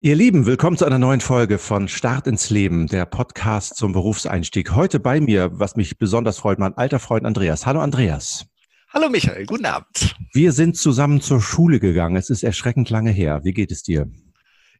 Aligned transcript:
Ihr 0.00 0.14
Lieben, 0.14 0.46
willkommen 0.46 0.76
zu 0.76 0.84
einer 0.84 1.00
neuen 1.00 1.20
Folge 1.20 1.58
von 1.58 1.88
Start 1.88 2.28
ins 2.28 2.50
Leben, 2.50 2.86
der 2.86 3.04
Podcast 3.04 3.74
zum 3.74 3.90
Berufseinstieg. 3.90 4.76
Heute 4.76 5.00
bei 5.00 5.20
mir, 5.20 5.50
was 5.58 5.74
mich 5.74 5.98
besonders 5.98 6.38
freut, 6.38 6.60
mein 6.60 6.72
alter 6.74 7.00
Freund 7.00 7.26
Andreas. 7.26 7.66
Hallo 7.66 7.80
Andreas. 7.80 8.46
Hallo 8.90 9.08
Michael, 9.08 9.44
guten 9.46 9.66
Abend. 9.66 10.14
Wir 10.32 10.52
sind 10.52 10.76
zusammen 10.76 11.20
zur 11.20 11.40
Schule 11.40 11.80
gegangen. 11.80 12.14
Es 12.14 12.30
ist 12.30 12.44
erschreckend 12.44 12.90
lange 12.90 13.10
her. 13.10 13.40
Wie 13.42 13.52
geht 13.52 13.72
es 13.72 13.82
dir? 13.82 14.08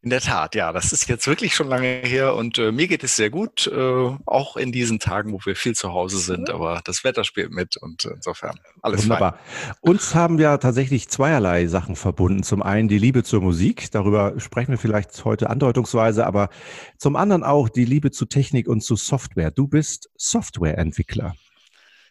In 0.00 0.10
der 0.10 0.20
Tat, 0.20 0.54
ja, 0.54 0.72
das 0.72 0.92
ist 0.92 1.08
jetzt 1.08 1.26
wirklich 1.26 1.56
schon 1.56 1.66
lange 1.66 1.88
her 2.04 2.36
und 2.36 2.56
äh, 2.58 2.70
mir 2.70 2.86
geht 2.86 3.02
es 3.02 3.16
sehr 3.16 3.30
gut, 3.30 3.66
äh, 3.66 4.16
auch 4.26 4.56
in 4.56 4.70
diesen 4.70 5.00
Tagen, 5.00 5.32
wo 5.32 5.40
wir 5.44 5.56
viel 5.56 5.74
zu 5.74 5.92
Hause 5.92 6.18
sind, 6.18 6.50
aber 6.50 6.80
das 6.84 7.02
Wetter 7.02 7.24
spielt 7.24 7.50
mit 7.50 7.76
und 7.76 8.04
insofern 8.04 8.61
alles 8.80 9.02
Wunderbar. 9.02 9.32
Fein. 9.32 9.74
Uns 9.80 10.14
haben 10.14 10.38
ja 10.38 10.58
tatsächlich 10.58 11.08
zweierlei 11.08 11.66
Sachen 11.66 11.96
verbunden. 11.96 12.44
Zum 12.44 12.62
einen 12.62 12.86
die 12.86 12.98
Liebe 12.98 13.24
zur 13.24 13.40
Musik, 13.40 13.90
darüber 13.90 14.39
sprechen 14.39 14.70
wir 14.70 14.79
vielleicht 14.79 15.25
heute 15.25 15.50
andeutungsweise, 15.50 16.26
aber 16.26 16.48
zum 16.96 17.17
anderen 17.17 17.42
auch 17.42 17.68
die 17.68 17.84
Liebe 17.84 18.12
zu 18.12 18.26
Technik 18.26 18.68
und 18.68 18.82
zu 18.82 18.94
Software. 18.94 19.50
Du 19.50 19.67
bist 19.67 20.11
Softwareentwickler. 20.17 21.34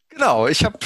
Genau, 0.09 0.47
ich 0.47 0.63
habe 0.63 0.77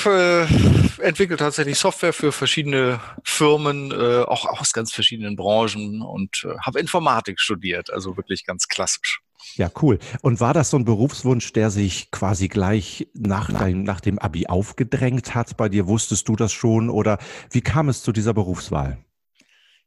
äh, 0.99 1.01
entwickelt 1.03 1.39
tatsächlich 1.39 1.77
Software 1.77 2.13
für 2.13 2.31
verschiedene 2.31 2.99
Firmen, 3.23 3.91
äh, 3.91 4.23
auch 4.23 4.45
aus 4.45 4.73
ganz 4.73 4.91
verschiedenen 4.91 5.35
Branchen 5.35 6.01
und 6.01 6.45
äh, 6.45 6.57
habe 6.59 6.79
Informatik 6.79 7.39
studiert, 7.39 7.91
also 7.91 8.17
wirklich 8.17 8.45
ganz 8.45 8.67
klassisch. 8.67 9.21
Ja, 9.55 9.69
cool. 9.81 9.99
Und 10.21 10.39
war 10.39 10.53
das 10.53 10.69
so 10.69 10.77
ein 10.77 10.85
Berufswunsch, 10.85 11.53
der 11.53 11.71
sich 11.71 12.11
quasi 12.11 12.47
gleich 12.47 13.07
nach, 13.13 13.51
dein, 13.51 13.83
nach 13.83 14.01
dem 14.01 14.19
Abi 14.19 14.47
aufgedrängt 14.47 15.35
hat? 15.35 15.57
Bei 15.57 15.69
dir 15.69 15.87
wusstest 15.87 16.27
du 16.27 16.35
das 16.35 16.51
schon 16.51 16.89
oder 16.89 17.17
wie 17.51 17.61
kam 17.61 17.89
es 17.89 18.03
zu 18.03 18.11
dieser 18.11 18.33
Berufswahl? 18.33 19.03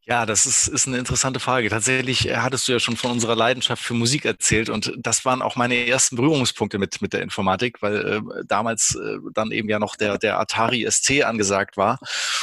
Ja, 0.06 0.26
das 0.26 0.44
ist, 0.44 0.68
ist 0.68 0.86
eine 0.86 0.98
interessante 0.98 1.40
Frage. 1.40 1.70
Tatsächlich 1.70 2.28
äh, 2.28 2.36
hattest 2.36 2.68
du 2.68 2.72
ja 2.72 2.78
schon 2.78 2.96
von 2.98 3.10
unserer 3.10 3.34
Leidenschaft 3.34 3.82
für 3.82 3.94
Musik 3.94 4.26
erzählt 4.26 4.68
und 4.68 4.92
das 4.98 5.24
waren 5.24 5.40
auch 5.40 5.56
meine 5.56 5.86
ersten 5.86 6.16
Berührungspunkte 6.16 6.78
mit, 6.78 7.00
mit 7.00 7.14
der 7.14 7.22
Informatik, 7.22 7.80
weil 7.80 7.96
äh, 7.96 8.20
damals 8.46 8.96
äh, 8.96 9.16
dann 9.32 9.50
eben 9.50 9.70
ja 9.70 9.78
noch 9.78 9.96
der, 9.96 10.18
der 10.18 10.38
Atari 10.38 10.86
SC 10.90 11.24
angesagt 11.24 11.78
war 11.78 12.00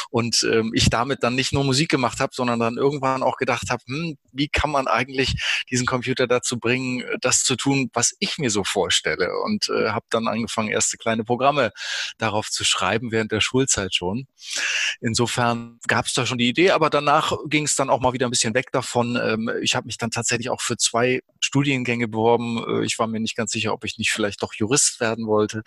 und 0.10 0.44
ähm, 0.52 0.72
ich 0.74 0.90
damit 0.90 1.22
dann 1.22 1.36
nicht 1.36 1.54
nur 1.54 1.64
Musik 1.64 1.90
gemacht 1.90 2.20
habe, 2.20 2.34
sondern 2.34 2.60
dann 2.60 2.78
irgendwann 2.78 3.22
auch 3.22 3.38
gedacht 3.38 3.70
habe, 3.70 3.84
hm, 3.86 4.18
wie 4.32 4.48
kann 4.48 4.72
man 4.72 4.88
eigentlich 4.88 5.64
diesen 5.70 5.86
Computer 5.86 6.26
dazu 6.26 6.58
bringen, 6.58 7.04
das 7.22 7.44
zu 7.44 7.56
tun, 7.56 7.92
was 7.94 8.16
ich 8.18 8.40
mir 8.40 8.50
so 8.50 8.64
vorstelle 8.64 9.38
und 9.46 9.70
äh, 9.70 9.90
habe 9.90 10.06
dann 10.10 10.28
angefangen, 10.28 10.70
erste 10.70 10.98
kleine 10.98 11.24
Programme 11.24 11.72
darauf 12.18 12.50
zu 12.50 12.64
schreiben, 12.64 13.12
während 13.12 13.32
der 13.32 13.42
Schulzeit 13.42 13.94
schon. 13.94 14.26
Insofern 15.00 15.78
gab 15.88 16.08
es 16.08 16.14
da 16.14 16.26
schon 16.26 16.40
die 16.40 16.50
Idee, 16.50 16.72
aber 16.72 16.90
danach 16.90 17.34
ging 17.52 17.66
es 17.66 17.76
dann 17.76 17.90
auch 17.90 18.00
mal 18.00 18.14
wieder 18.14 18.28
ein 18.28 18.32
bisschen 18.32 18.56
weg 18.56 18.72
davon. 18.72 19.20
Ähm, 19.22 19.52
ich 19.62 19.76
habe 19.76 19.86
mich 19.86 19.98
dann 19.98 20.10
tatsächlich 20.10 20.50
auch 20.50 20.62
für 20.62 20.78
zwei 20.78 21.22
Studiengänge 21.40 22.08
beworben. 22.08 22.64
Äh, 22.68 22.86
ich 22.86 22.98
war 22.98 23.08
mir 23.08 23.20
nicht 23.20 23.36
ganz 23.36 23.52
sicher, 23.52 23.74
ob 23.74 23.86
ich 23.86 23.98
nicht 24.00 24.12
vielleicht 24.12 24.42
doch 24.42 24.54
Jurist 24.54 25.00
werden 25.00 25.28
wollte. 25.28 25.62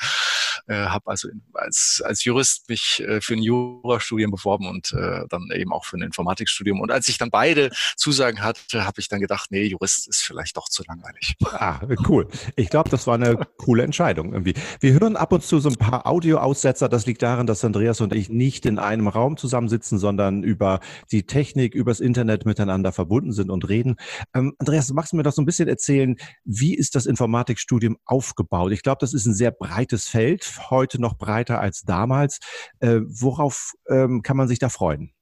Äh, 0.67 0.75
habe 0.75 1.11
also 1.11 1.29
als, 1.53 2.03
als 2.05 2.25
Jurist 2.25 2.69
mich 2.69 3.03
äh, 3.07 3.21
für 3.21 3.35
ein 3.35 3.43
Jurastudium 3.43 4.31
beworben 4.31 4.67
und 4.67 4.93
äh, 4.93 5.27
dann 5.29 5.51
eben 5.53 5.73
auch 5.73 5.85
für 5.85 5.99
ein 5.99 6.03
Informatikstudium. 6.03 6.81
Und 6.81 6.91
als 6.91 7.09
ich 7.09 7.19
dann 7.19 7.31
beide 7.31 7.71
Zusagen 7.97 8.43
hatte, 8.43 8.85
habe 8.85 9.01
ich 9.01 9.09
dann 9.09 9.21
gedacht, 9.21 9.51
nee, 9.51 9.65
Jurist 9.65 10.09
ist 10.09 10.23
vielleicht 10.23 10.57
doch 10.57 10.69
zu 10.69 10.83
langweilig. 10.87 11.35
Ah, 11.53 11.81
cool. 12.09 12.29
Ich 12.57 12.69
glaube, 12.69 12.91
das 12.91 13.07
war 13.07 13.15
eine 13.15 13.37
coole 13.59 13.85
Entscheidung 13.85 14.33
irgendwie. 14.33 14.55
Wir 14.81 14.93
hören 14.95 15.17
ab 15.17 15.33
und 15.33 15.43
zu 15.43 15.61
so 15.61 15.69
ein 15.69 15.77
paar 15.77 16.07
Audioaussetzer. 16.07 16.89
Das 16.89 17.07
liegt 17.07 17.23
daran, 17.23 17.47
dass 17.47 17.65
Andreas 17.65 18.01
und 18.01 18.13
ich 18.13 18.29
nicht 18.29 18.67
in 18.67 18.79
einem 18.79 19.09
Raum 19.09 19.37
zusammensitzen, 19.37 19.99
sondern 19.99 20.43
über 20.43 20.81
die 21.13 21.27
Technik, 21.27 21.74
übers 21.75 22.01
Internet 22.01 22.47
miteinander 22.47 22.93
verbunden 22.93 23.33
sind 23.33 23.51
und 23.51 23.69
reden. 23.69 23.97
Ähm, 24.35 24.55
Andreas, 24.59 24.93
magst 24.93 25.13
du 25.13 25.17
mir 25.17 25.23
doch 25.23 25.33
so 25.33 25.43
ein 25.43 25.47
bisschen 25.47 25.69
erzählen, 25.69 26.17
wie 26.45 26.75
ist 26.75 26.95
das 26.95 27.07
Informatikstudium 27.07 27.97
aufgebaut? 28.05 28.73
Ich 28.73 28.83
glaube, 28.83 28.99
das 29.01 29.15
ist 29.15 29.27
ein 29.27 29.35
sehr 29.35 29.51
breites 29.51 30.09
Feld 30.09 30.71
heute 30.71 31.01
noch 31.01 31.17
breiter 31.17 31.61
als 31.61 31.83
damals. 31.83 32.39
Äh, 32.81 33.01
worauf 33.07 33.73
ähm, 33.89 34.23
kann 34.23 34.37
man 34.37 34.49
sich 34.49 34.59
da 34.59 34.69
freuen? 34.69 35.13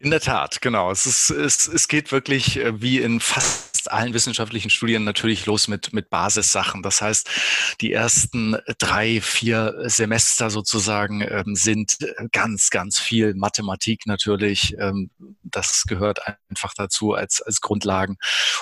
In 0.00 0.10
der 0.10 0.20
Tat, 0.20 0.60
genau. 0.60 0.92
Es, 0.92 1.06
ist, 1.06 1.30
es, 1.30 1.66
es 1.66 1.88
geht 1.88 2.12
wirklich 2.12 2.56
äh, 2.56 2.80
wie 2.80 3.00
in 3.00 3.18
fast 3.18 3.68
allen 3.90 4.14
wissenschaftlichen 4.14 4.70
Studien 4.70 5.04
natürlich 5.04 5.46
los 5.46 5.68
mit, 5.68 5.92
mit 5.92 6.10
Basissachen. 6.10 6.82
Das 6.82 7.00
heißt, 7.00 7.28
die 7.80 7.92
ersten 7.92 8.56
drei, 8.78 9.20
vier 9.20 9.74
Semester 9.86 10.50
sozusagen 10.50 11.22
ähm, 11.22 11.54
sind 11.54 11.98
ganz, 12.32 12.70
ganz 12.70 12.98
viel 12.98 13.34
Mathematik 13.34 14.06
natürlich. 14.06 14.76
Ähm, 14.78 15.10
das 15.42 15.84
gehört 15.86 16.20
einfach 16.50 16.74
dazu 16.74 17.14
als, 17.14 17.40
als 17.42 17.60
Grundlagen. 17.60 18.18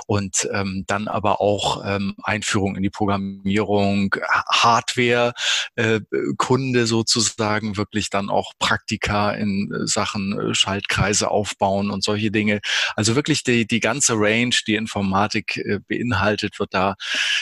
Und 0.07 0.49
ähm, 0.53 0.85
dann 0.87 1.09
aber 1.09 1.41
auch 1.41 1.83
ähm, 1.85 2.15
Einführung 2.23 2.77
in 2.77 2.83
die 2.83 2.91
Programmierung, 2.91 4.15
Hardware, 4.49 5.35
äh, 5.75 6.01
Kunde 6.37 6.87
sozusagen, 6.87 7.77
wirklich 7.77 8.11
dann 8.11 8.31
auch 8.31 8.53
Praktika 8.59 9.33
in 9.33 9.73
Sachen 9.85 10.39
äh, 10.39 10.55
Schaltkreise 10.55 11.26
Aufbauen 11.31 11.91
und 11.91 12.03
solche 12.03 12.31
Dinge. 12.31 12.61
Also 12.95 13.15
wirklich 13.15 13.45
die, 13.45 13.67
die 13.67 13.81
ganze 13.81 14.15
Range, 14.15 14.55
die 14.67 14.75
Informatik 14.75 15.57
äh, 15.57 15.81
beinhaltet, 15.87 16.59
wird 16.59 16.75
da 16.75 16.97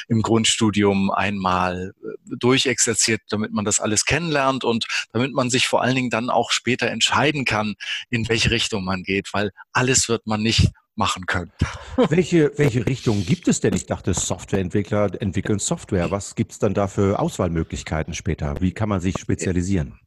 im 0.09 0.23
Grundstudium 0.23 1.11
einmal 1.11 1.93
äh, 2.03 2.37
durchexerziert, 2.39 3.23
damit 3.29 3.53
man 3.53 3.65
das 3.65 3.81
alles 3.81 4.05
kennenlernt 4.05 4.65
und 4.65 4.87
damit 5.13 5.33
man 5.33 5.51
sich 5.51 5.67
vor 5.67 5.83
allen 5.83 5.95
Dingen 5.95 6.11
dann 6.11 6.31
auch 6.31 6.51
später 6.53 6.89
entscheiden 6.89 7.45
kann, 7.45 7.75
in 8.11 8.29
welche 8.29 8.51
Richtung 8.51 8.85
man 8.85 9.03
geht, 9.03 9.33
weil 9.33 9.51
alles 9.73 10.09
wird 10.09 10.27
man 10.27 10.43
nicht 10.43 10.71
machen 10.97 11.27
können. 11.27 11.53
Welche, 11.97 12.53
welche 12.57 12.87
Richtung 12.87 13.25
gibt 13.25 13.49
es 13.49 13.61
denn? 13.61 13.75
Ich 13.75 13.87
dachte, 13.87 14.15
Softwareentwickler 14.15 15.21
entwickeln 15.21 15.59
Software. 15.59 16.11
Was 16.11 16.35
gibt 16.35 16.53
es 16.53 16.59
dann 16.59 16.75
da 16.75 16.89
für 16.89 17.19
Auswahlmöglichkeiten 17.19 18.15
später? 18.15 18.61
Wie 18.61 18.73
kann 18.73 18.89
man 18.89 19.01
sich 19.01 19.19
spezialisieren? 19.19 19.99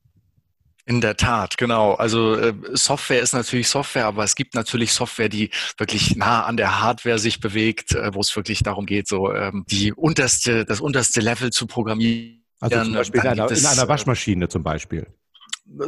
In 0.87 1.01
der 1.01 1.17
Tat, 1.17 1.57
genau. 1.57 1.95
Also 1.95 2.35
äh, 2.35 2.53
Software 2.71 3.21
ist 3.21 3.33
natürlich 3.33 3.67
Software, 3.67 4.05
aber 4.05 4.23
es 4.23 4.35
gibt 4.35 4.55
natürlich 4.55 4.93
Software, 4.93 5.27
die 5.27 5.49
wirklich 5.77 6.15
nah 6.15 6.45
an 6.45 6.55
der 6.55 6.79
Hardware 6.81 7.19
sich 7.19 7.41
bewegt, 7.41 7.91
äh, 7.91 8.13
wo 8.13 8.21
es 8.21 8.33
wirklich 8.33 8.63
darum 8.63 8.85
geht, 8.85 9.05
so 9.05 9.33
ähm, 9.33 9.65
die 9.69 9.91
unterste, 9.91 10.63
das 10.63 10.79
unterste 10.79 11.19
Level 11.19 11.51
zu 11.51 11.67
programmieren. 11.67 12.41
Also 12.61 12.81
zum 12.85 12.93
Beispiel 12.93 13.19
in 13.19 13.27
einer, 13.27 13.51
in 13.51 13.65
einer, 13.65 13.83
äh, 13.83 13.87
Waschmaschine 13.89 14.47
zum 14.47 14.63
Beispiel. 14.63 15.07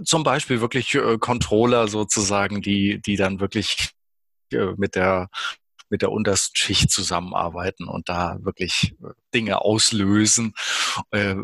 Zum 0.03 0.23
Beispiel 0.23 0.59
wirklich 0.59 0.97
Controller 1.21 1.87
sozusagen, 1.87 2.61
die, 2.61 3.01
die 3.01 3.15
dann 3.15 3.39
wirklich 3.39 3.91
mit 4.75 4.95
der 4.95 5.29
mit 5.89 6.01
der 6.01 6.11
untersten 6.11 6.55
Schicht 6.55 6.91
zusammenarbeiten 6.91 7.87
und 7.87 8.09
da 8.09 8.37
wirklich 8.41 8.95
äh, 9.03 9.09
Dinge 9.33 9.61
auslösen. 9.61 10.53
Äh, 11.11 11.35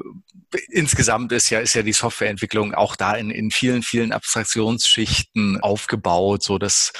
insgesamt 0.69 1.31
ist 1.31 1.50
ja, 1.50 1.59
ist 1.59 1.73
ja 1.75 1.83
die 1.83 1.94
Softwareentwicklung 1.94 2.73
auch 2.73 2.95
da 2.95 3.13
in, 3.13 3.31
in 3.31 3.51
vielen, 3.51 3.84
vielen 3.84 4.11
Abstraktionsschichten 4.11 5.59
aufgebaut, 5.61 6.44
so 6.44 6.57
dass 6.57 6.94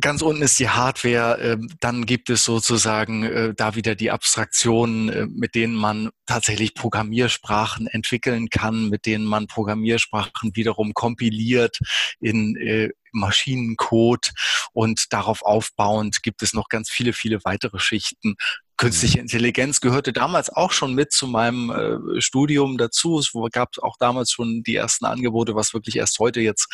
Ganz 0.00 0.22
unten 0.22 0.42
ist 0.42 0.58
die 0.58 0.68
Hardware, 0.68 1.38
ähm, 1.40 1.68
dann 1.80 2.06
gibt 2.06 2.30
es 2.30 2.44
sozusagen 2.44 3.24
äh, 3.24 3.54
da 3.54 3.74
wieder 3.74 3.94
die 3.94 4.10
Abstraktionen, 4.10 5.32
mit 5.34 5.54
denen 5.54 5.74
man 5.74 6.10
tatsächlich 6.26 6.74
Programmiersprachen 6.74 7.86
entwickeln 7.86 8.48
kann, 8.50 8.88
mit 8.88 9.06
denen 9.06 9.24
man 9.24 9.46
Programmiersprachen 9.46 10.54
wiederum 10.54 10.94
kompiliert 10.94 11.78
in 12.20 12.92
Maschinencode 13.12 14.32
und 14.72 15.12
darauf 15.12 15.42
aufbauend 15.42 16.22
gibt 16.22 16.42
es 16.42 16.52
noch 16.52 16.68
ganz 16.68 16.90
viele, 16.90 17.12
viele 17.12 17.40
weitere 17.44 17.78
Schichten. 17.78 18.36
Künstliche. 18.80 19.20
Intelligenz 19.20 19.82
gehörte 19.82 20.10
damals 20.14 20.48
auch 20.48 20.72
schon 20.72 20.94
mit 20.94 21.12
zu 21.12 21.26
meinem 21.26 21.70
äh, 21.70 22.20
Studium 22.22 22.78
dazu. 22.78 23.18
Es 23.18 23.30
gab 23.52 23.76
auch 23.82 23.98
damals 23.98 24.30
schon 24.30 24.62
die 24.62 24.74
ersten 24.74 25.04
Angebote, 25.04 25.54
was 25.54 25.74
wirklich 25.74 25.96
erst 25.96 26.18
heute 26.18 26.40
jetzt 26.40 26.66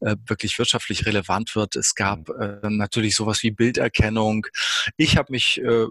äh, 0.00 0.16
wirklich 0.26 0.58
wirtschaftlich 0.58 1.04
relevant 1.04 1.54
wird. 1.54 1.76
Es 1.76 1.94
gab 1.94 2.30
mhm. 2.30 2.60
äh, 2.62 2.70
natürlich 2.70 3.14
sowas 3.14 3.42
wie 3.42 3.50
Bilderkennung. 3.50 4.46
Ich 4.96 5.18
habe 5.18 5.32
mich 5.32 5.60
äh, 5.60 5.86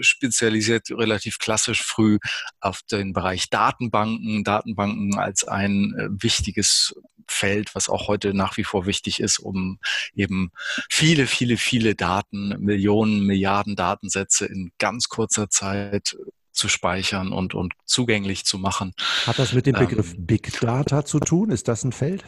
spezialisiert 0.00 0.90
relativ 0.90 1.38
klassisch 1.38 1.84
früh 1.84 2.18
auf 2.58 2.82
den 2.90 3.12
Bereich 3.12 3.50
Datenbanken. 3.50 4.42
Datenbanken 4.42 5.16
als 5.16 5.46
ein 5.46 5.94
äh, 5.96 6.08
wichtiges 6.10 6.92
Feld, 7.30 7.74
was 7.74 7.88
auch 7.88 8.08
heute 8.08 8.34
nach 8.34 8.56
wie 8.56 8.64
vor 8.64 8.86
wichtig 8.86 9.20
ist, 9.20 9.38
um 9.38 9.78
eben 10.14 10.50
viele, 10.90 11.26
viele, 11.26 11.56
viele 11.56 11.94
Daten, 11.94 12.56
Millionen, 12.58 13.24
Milliarden 13.24 13.76
Datensätze 13.76 14.46
in 14.46 14.72
ganz 14.78 14.87
kurzer 15.08 15.48
Zeit 15.50 16.16
zu 16.52 16.68
speichern 16.68 17.32
und, 17.32 17.54
und 17.54 17.74
zugänglich 17.84 18.44
zu 18.44 18.58
machen. 18.58 18.92
Hat 19.26 19.38
das 19.38 19.52
mit 19.52 19.66
dem 19.66 19.74
Begriff 19.74 20.14
ähm, 20.14 20.26
Big 20.26 20.60
Data 20.60 21.04
zu 21.04 21.20
tun? 21.20 21.50
Ist 21.50 21.68
das 21.68 21.84
ein 21.84 21.92
Feld, 21.92 22.24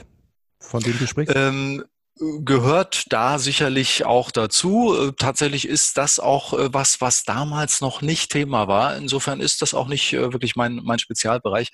von 0.60 0.82
dem 0.82 0.98
du 0.98 1.06
sprichst? 1.06 1.34
Ähm, 1.36 1.84
gehört 2.44 3.12
da 3.12 3.38
sicherlich 3.38 4.05
auch 4.05 4.31
dazu. 4.31 4.94
Äh, 4.94 5.12
tatsächlich 5.17 5.67
ist 5.67 5.96
das 5.96 6.20
auch 6.20 6.52
äh, 6.52 6.72
was, 6.72 7.00
was 7.00 7.25
damals 7.25 7.81
noch 7.81 8.02
nicht 8.02 8.31
Thema 8.31 8.69
war. 8.69 8.96
Insofern 8.96 9.40
ist 9.40 9.62
das 9.62 9.75
auch 9.75 9.88
nicht 9.88 10.12
äh, 10.12 10.32
wirklich 10.32 10.55
mein, 10.55 10.81
mein 10.84 10.99
Spezialbereich. 10.99 11.70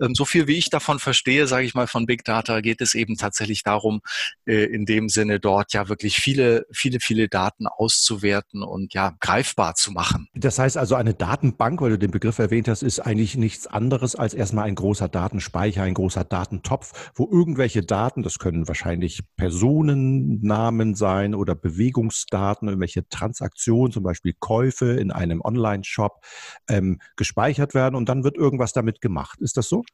Ähm, 0.00 0.14
so 0.14 0.24
viel 0.24 0.46
wie 0.46 0.56
ich 0.56 0.70
davon 0.70 0.98
verstehe, 0.98 1.46
sage 1.46 1.66
ich 1.66 1.74
mal, 1.74 1.86
von 1.86 2.06
Big 2.06 2.24
Data 2.24 2.60
geht 2.60 2.80
es 2.80 2.94
eben 2.94 3.16
tatsächlich 3.16 3.62
darum, 3.62 4.00
in 4.46 4.86
dem 4.86 5.08
Sinne 5.08 5.40
dort 5.40 5.72
ja 5.72 5.88
wirklich 5.88 6.16
viele, 6.16 6.66
viele, 6.72 6.98
viele 7.00 7.28
Daten 7.28 7.66
auszuwerten 7.66 8.62
und 8.62 8.94
ja 8.94 9.14
greifbar 9.20 9.74
zu 9.74 9.92
machen. 9.92 10.28
Das 10.34 10.58
heißt 10.58 10.76
also, 10.76 10.94
eine 10.94 11.14
Datenbank, 11.14 11.80
weil 11.80 11.90
du 11.90 11.98
den 11.98 12.10
Begriff 12.10 12.38
erwähnt 12.38 12.68
hast, 12.68 12.82
ist 12.82 13.00
eigentlich 13.00 13.36
nichts 13.36 13.66
anderes 13.66 14.14
als 14.14 14.34
erstmal 14.34 14.66
ein 14.66 14.74
großer 14.74 15.08
Datenspeicher, 15.08 15.82
ein 15.82 15.94
großer 15.94 16.24
Datentopf, 16.24 17.10
wo 17.14 17.28
irgendwelche 17.30 17.82
Daten, 17.82 18.22
das 18.22 18.38
können 18.38 18.68
wahrscheinlich 18.68 19.22
Personen, 19.36 19.87
Personennamen 19.88 20.94
sein 20.94 21.34
oder 21.34 21.54
Bewegungsdaten, 21.54 22.68
irgendwelche 22.68 23.08
Transaktionen, 23.08 23.92
zum 23.92 24.02
Beispiel 24.02 24.34
Käufe 24.38 24.92
in 24.92 25.10
einem 25.10 25.40
Online-Shop 25.40 26.20
ähm, 26.68 27.00
gespeichert 27.16 27.74
werden 27.74 27.94
und 27.94 28.08
dann 28.08 28.24
wird 28.24 28.36
irgendwas 28.36 28.72
damit 28.72 29.00
gemacht. 29.00 29.40
Ist 29.40 29.56
das 29.56 29.68
so? 29.68 29.84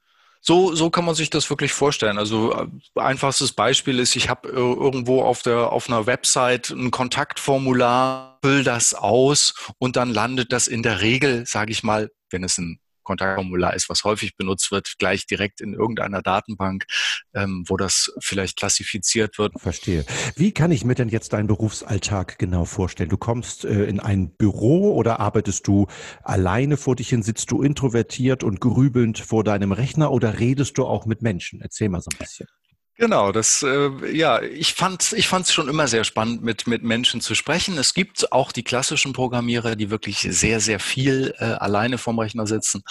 So, 0.41 0.75
so 0.75 0.91
kann 0.91 1.06
man 1.06 1.14
sich 1.14 1.31
das 1.31 1.49
wirklich 1.49 1.73
vorstellen. 1.73 2.19
Also 2.19 2.52
äh, 2.52 2.67
einfachstes 2.96 3.52
Beispiel 3.52 3.99
ist, 3.99 4.14
ich 4.14 4.29
habe 4.29 4.49
irgendwo 4.49 5.23
auf 5.23 5.43
der 5.43 5.73
auf 5.73 5.88
einer 5.88 6.06
Website 6.06 6.70
ein 6.70 6.91
Kontaktformular, 6.91 8.38
füll 8.43 8.62
das 8.62 8.93
aus 8.93 9.55
und 9.79 9.96
dann 9.96 10.12
landet 10.12 10.52
das 10.52 10.67
in 10.67 10.82
der 10.82 11.00
Regel, 11.00 11.46
sage 11.46 11.73
ich 11.73 11.82
mal, 11.82 12.11
wenn 12.31 12.44
es 12.44 12.58
ein 12.58 12.79
Kontaktformular 13.05 13.75
ist, 13.75 13.89
was 13.89 14.05
häufig 14.05 14.37
benutzt 14.37 14.71
wird, 14.71 14.95
gleich 14.99 15.27
direkt 15.27 15.61
in 15.61 15.75
irgendeiner 15.75 16.23
Datenbank, 16.23 16.87
ähm, 17.35 17.65
wo 17.69 17.77
das 17.77 18.12
vielleicht 18.21 18.56
klassifiziert 18.56 19.39
wird. 19.39 19.53
Verstehe. 19.61 20.05
Wie 20.37 20.53
kann 20.53 20.73
ich 20.73 20.85
mir 20.85 20.95
denn 20.95 21.09
jetzt 21.09 21.33
deinen 21.33 21.47
Berufsalltag 21.47 22.39
genau 22.39 22.65
vorstellen? 22.65 23.11
Du 23.11 23.17
kommst 23.17 23.65
äh, 23.65 23.85
in 23.85 24.01
ein 24.01 24.35
Büro 24.37 24.95
oder 24.95 25.21
arbeitest 25.21 25.67
du 25.67 25.87
alleine 26.23 26.77
vor 26.77 26.97
dich 26.97 27.09
hin? 27.09 27.23
Sitzt 27.23 27.51
du 27.51 27.62
introvertiert 27.62 28.43
und 28.43 28.61
grübelnd 28.61 29.19
vor 29.19 29.45
deinem 29.45 29.73
Rechner 29.73 30.11
oder 30.11 30.39
redest 30.41 30.79
du 30.79 30.87
auch 30.87 31.06
mit 31.06 31.23
Menschen? 31.23 31.61
Erzähl 31.61 31.89
mal 31.89 32.01
so 32.01 32.11
ein 32.12 32.19
bisschen. 32.19 32.47
Genau, 32.96 33.32
das 33.32 33.64
äh, 33.64 33.91
ja, 34.17 34.41
ich 34.41 34.75
fand 34.75 35.12
ich 35.14 35.26
fand 35.26 35.46
es 35.46 35.52
schon 35.52 35.69
immer 35.69 35.88
sehr 35.88 36.05
spannend 36.05 36.43
mit 36.44 36.69
mit 36.69 36.85
Menschen 36.85 37.20
zu 37.20 37.35
sprechen. 37.35 37.76
Es 37.76 37.93
gibt 37.93 38.31
auch 38.31 38.52
die 38.52 38.62
klassischen 38.62 39.12
Programmierer, 39.12 39.75
die 39.75 39.91
wirklich 39.91 40.20
sehr 40.31 40.61
sehr 40.61 40.79
viel 40.79 41.35
äh, 41.38 41.44
alleine 41.44 41.99
vorm 41.99 42.20
Rechner 42.20 42.46
sitzen. 42.46 42.82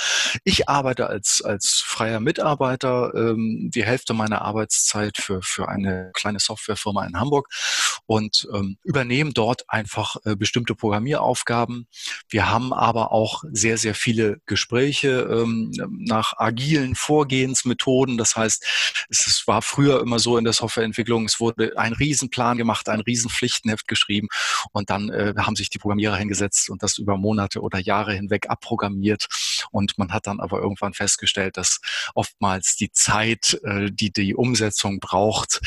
Ich 0.44 0.68
arbeite 0.68 1.08
als 1.08 1.42
als 1.42 1.82
freier 1.86 2.20
Mitarbeiter 2.20 3.14
ähm, 3.16 3.72
die 3.74 3.86
Hälfte 3.86 4.14
meiner 4.14 4.42
Arbeitszeit 4.42 5.16
für 5.18 5.42
für 5.42 5.70
eine 5.70 6.12
kleine 6.14 6.40
Softwarefirma 6.42 7.06
in 7.06 7.18
Hamburg 7.18 7.48
und 8.06 8.46
ähm, 8.54 8.78
übernehme 8.84 9.32
dort 9.32 9.64
einfach 9.70 10.18
äh, 10.26 10.36
bestimmte 10.36 10.76
Programmieraufgaben. 10.76 11.88
Wir 12.28 12.50
haben 12.50 12.74
aber 12.74 13.14
auch 13.14 13.44
sehr 13.54 13.78
sehr 13.78 13.96
viele 13.96 14.40
Gespräche 14.48 15.30
ähm, 15.32 15.72
nach 15.90 16.34
agilen 16.38 16.96
Vorgehensmethoden. 16.96 18.18
Das 18.18 18.36
heißt, 18.36 18.66
es 19.10 19.44
war 19.48 19.62
früher 19.62 19.93
früher 19.94 20.02
immer 20.02 20.20
so 20.20 20.38
in 20.38 20.44
der 20.44 20.54
Softwareentwicklung, 20.54 21.26
es 21.26 21.40
wurde 21.40 21.78
ein 21.78 21.94
Riesenplan 21.94 22.58
gemacht, 22.58 22.90
ein 22.90 23.02
Riesenpflichtenheft 23.02 23.88
geschrieben 23.88 24.28
und 24.72 24.90
dann 24.90 25.10
äh, 25.10 25.34
haben 25.38 25.56
sich 25.56 25.70
die 25.70 25.78
Programmierer 25.78 26.16
hingesetzt 26.16 26.70
und 26.70 26.84
das 26.84 26.98
über 26.98 27.18
Monate 27.18 27.62
oder 27.62 27.80
Jahre 27.80 28.14
hinweg 28.14 28.50
abprogrammiert. 28.50 29.28
Und 29.72 29.98
man 29.98 30.12
hat 30.12 30.28
dann 30.28 30.40
aber 30.40 30.60
irgendwann 30.60 30.94
festgestellt, 30.94 31.58
dass 31.58 31.80
oftmals 32.14 32.76
die 32.76 32.92
Zeit, 32.92 33.60
äh, 33.64 33.90
die 33.92 34.12
die 34.12 34.36
Umsetzung 34.36 35.00
braucht, 35.00 35.62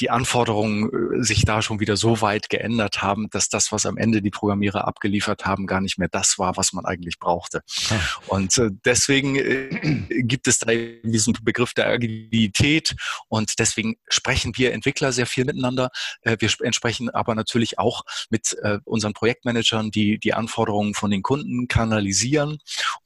die 0.00 0.10
Anforderungen 0.10 1.20
äh, 1.20 1.22
sich 1.22 1.44
da 1.44 1.62
schon 1.62 1.80
wieder 1.80 1.96
so 1.96 2.20
weit 2.20 2.48
geändert 2.48 3.02
haben, 3.02 3.28
dass 3.30 3.48
das, 3.48 3.72
was 3.72 3.86
am 3.86 3.96
Ende 3.96 4.22
die 4.22 4.30
Programmierer 4.30 4.86
abgeliefert 4.86 5.44
haben, 5.44 5.66
gar 5.66 5.80
nicht 5.80 5.98
mehr 5.98 6.08
das 6.08 6.38
war, 6.38 6.56
was 6.56 6.72
man 6.72 6.84
eigentlich 6.84 7.18
brauchte. 7.18 7.62
Ah. 7.90 7.94
Und 8.28 8.56
äh, 8.58 8.70
deswegen 8.84 9.36
äh, 9.36 10.22
gibt 10.22 10.46
es 10.46 10.58
da 10.58 10.72
diesen 10.72 11.34
Begriff 11.42 11.74
der 11.74 11.88
Agilität 11.88 12.94
und 13.28 13.58
deswegen 13.58 13.67
Deswegen 13.68 13.96
sprechen 14.08 14.56
wir 14.56 14.72
Entwickler 14.72 15.12
sehr 15.12 15.26
viel 15.26 15.44
miteinander. 15.44 15.90
Äh, 16.22 16.36
wir 16.40 16.50
entsprechen 16.62 17.10
aber 17.10 17.34
natürlich 17.34 17.78
auch 17.78 18.02
mit 18.30 18.56
äh, 18.62 18.78
unseren 18.84 19.12
Projektmanagern, 19.12 19.90
die 19.90 20.18
die 20.18 20.34
Anforderungen 20.34 20.94
von 20.94 21.10
den 21.10 21.22
Kunden 21.22 21.68
kanalisieren. 21.68 22.58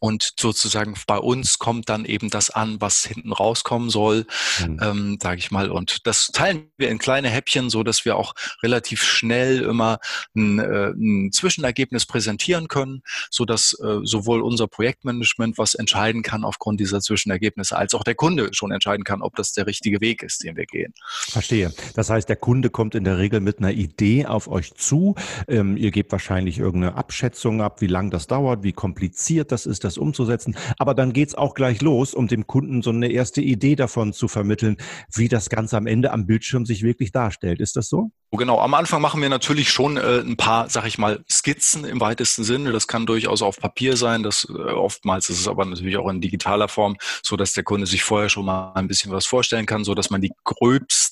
Und 0.03 0.33
sozusagen 0.37 0.97
bei 1.07 1.17
uns 1.17 1.61
kommt 1.61 1.89
dann 1.89 2.05
eben 2.05 2.29
das 2.29 2.51
an, 2.51 2.81
was 2.81 3.05
hinten 3.05 3.33
rauskommen 3.33 3.89
soll, 3.89 4.27
mhm. 4.59 4.81
ähm, 4.83 5.19
sage 5.23 5.39
ich 5.39 5.53
mal. 5.53 5.71
Und 5.71 6.09
das 6.09 6.27
teilen 6.33 6.73
wir 6.77 6.89
in 6.89 6.99
kleine 6.99 7.31
Häppchen, 7.31 7.71
so 7.71 7.85
dass 7.85 8.05
wir 8.05 8.17
auch 8.17 8.35
relativ 8.65 9.05
schnell 9.05 9.61
immer 9.61 10.01
ein, 10.35 10.59
äh, 10.59 10.89
ein 10.89 11.31
Zwischenergebnis 11.31 12.07
präsentieren 12.07 12.67
können, 12.67 13.03
so 13.31 13.45
dass 13.45 13.79
äh, 13.81 14.01
sowohl 14.03 14.41
unser 14.41 14.67
Projektmanagement 14.67 15.57
was 15.57 15.75
entscheiden 15.75 16.23
kann 16.23 16.43
aufgrund 16.43 16.81
dieser 16.81 17.01
Zwischenergebnisse, 17.01 17.77
als 17.77 17.95
auch 17.95 18.03
der 18.03 18.17
Kunde 18.17 18.53
schon 18.55 18.73
entscheiden 18.73 19.05
kann, 19.05 19.23
ob 19.23 19.37
das 19.37 19.53
der 19.53 19.69
richtige 19.69 20.01
Weg 20.01 20.25
ist, 20.25 20.43
den 20.43 20.57
wir 20.57 20.67
gehen. 20.67 20.95
Verstehe. 21.29 21.73
Das 21.95 22.11
heißt, 22.11 22.29
der 22.29 22.35
Kunde 22.35 22.71
kommt 22.71 22.97
in 22.97 23.05
der 23.05 23.19
Regel 23.19 23.39
mit 23.39 23.61
einer 23.61 23.71
Idee 23.71 24.27
auf 24.27 24.49
euch 24.49 24.75
zu. 24.75 25.15
Ähm, 25.47 25.77
ihr 25.77 25.93
gebt 25.93 26.11
wahrscheinlich 26.11 26.59
irgendeine 26.59 26.97
Abschätzung 26.97 27.63
ab, 27.63 27.81
wie 27.81 27.87
lang 27.87 28.11
das 28.11 28.27
dauert, 28.27 28.65
wie 28.65 28.73
kompliziert 28.73 29.53
das 29.53 29.65
ist, 29.65 29.85
das 29.85 29.92
umzusetzen. 29.99 30.57
Aber 30.79 30.95
dann 30.95 31.13
geht 31.13 31.29
es 31.29 31.35
auch 31.35 31.55
gleich 31.55 31.83
los, 31.83 32.15
um 32.15 32.29
dem 32.29 32.47
Kunden 32.47 32.83
so 32.83 32.91
eine 32.91 33.11
erste 33.11 33.41
Idee 33.41 33.77
davon 33.77 34.13
zu 34.13 34.29
vermitteln, 34.29 34.77
wie 35.15 35.29
das 35.29 35.49
Ganze 35.49 35.77
am 35.77 35.87
Ende 35.87 36.13
am 36.13 36.27
Bildschirm 36.27 36.67
sich 36.67 36.83
wirklich 36.83 37.13
darstellt. 37.13 37.61
Ist 37.61 37.77
das 37.77 37.89
so? 37.89 38.11
Genau, 38.35 38.59
am 38.61 38.73
Anfang 38.73 39.03
machen 39.03 39.21
wir 39.21 39.29
natürlich 39.29 39.71
schon 39.71 39.99
äh, 39.99 40.21
ein 40.21 40.39
paar, 40.39 40.71
sag 40.71 40.87
ich 40.87 40.97
mal, 40.97 41.23
Skizzen 41.31 41.85
im 41.85 42.01
weitesten 42.01 42.45
Sinne. 42.45 42.73
Das 42.73 42.89
kann 42.89 43.05
durchaus 43.05 43.43
auf 43.43 43.59
Papier 43.59 43.95
sein. 43.99 44.23
Das 44.23 44.49
äh, 44.49 44.53
oftmals 44.53 45.29
ist 45.29 45.39
es 45.39 45.49
aber 45.49 45.67
natürlich 45.67 45.99
auch 45.99 46.09
in 46.09 46.23
digitaler 46.23 46.69
Form, 46.69 46.97
so 47.23 47.37
dass 47.37 47.53
der 47.53 47.63
Kunde 47.63 47.87
sich 47.87 48.03
vorher 48.03 48.31
schon 48.31 48.47
mal 48.47 48.73
ein 48.75 48.89
bisschen 48.89 49.13
was 49.13 49.27
vorstellen 49.27 49.67
kann, 49.67 49.85
so 49.85 49.95
dass 49.95 50.09
man 50.09 50.23
die 50.23 50.33
gröbsten 50.45 51.12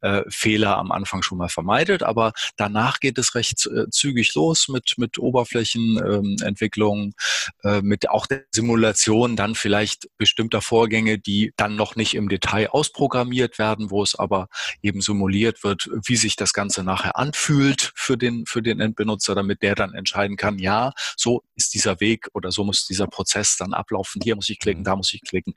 äh, 0.00 0.22
Fehler 0.28 0.76
am 0.78 0.92
Anfang 0.92 1.22
schon 1.22 1.38
mal 1.38 1.48
vermeidet. 1.48 2.02
Aber 2.02 2.32
danach 2.56 3.00
geht 3.00 3.18
es 3.18 3.34
recht 3.34 3.66
äh, 3.66 3.88
zügig 3.90 4.34
los 4.34 4.68
mit 4.68 4.94
mit 4.96 5.18
Oberflächenentwicklung, 5.18 7.14
ähm, 7.64 7.72
äh, 7.72 7.82
mit 7.82 8.08
auch 8.08 8.26
der 8.26 8.44
Simulation 8.50 9.36
dann 9.36 9.54
vielleicht 9.54 10.08
bestimmter 10.18 10.60
Vorgänge, 10.60 11.18
die 11.18 11.52
dann 11.56 11.76
noch 11.76 11.96
nicht 11.96 12.14
im 12.14 12.28
Detail 12.28 12.70
ausprogrammiert 12.70 13.58
werden, 13.58 13.90
wo 13.90 14.02
es 14.02 14.14
aber 14.14 14.48
eben 14.82 15.00
simuliert 15.00 15.64
wird, 15.64 15.88
wie 16.06 16.16
sich 16.16 16.36
das 16.36 16.52
Ganze 16.52 16.82
nachher 16.84 17.16
anfühlt 17.16 17.92
für 17.94 18.16
den, 18.16 18.46
für 18.46 18.62
den 18.62 18.80
Endbenutzer, 18.80 19.34
damit 19.34 19.62
der 19.62 19.74
dann 19.74 19.94
entscheiden 19.94 20.36
kann, 20.36 20.58
ja, 20.58 20.92
so 21.16 21.42
ist 21.54 21.74
dieser 21.74 22.00
Weg 22.00 22.28
oder 22.34 22.50
so 22.50 22.64
muss 22.64 22.86
dieser 22.86 23.06
Prozess 23.06 23.56
dann 23.56 23.74
ablaufen. 23.74 24.20
Hier 24.22 24.36
muss 24.36 24.48
ich 24.48 24.58
klicken, 24.58 24.80
mhm. 24.80 24.84
da 24.84 24.96
muss 24.96 25.12
ich 25.12 25.22
klicken, 25.22 25.54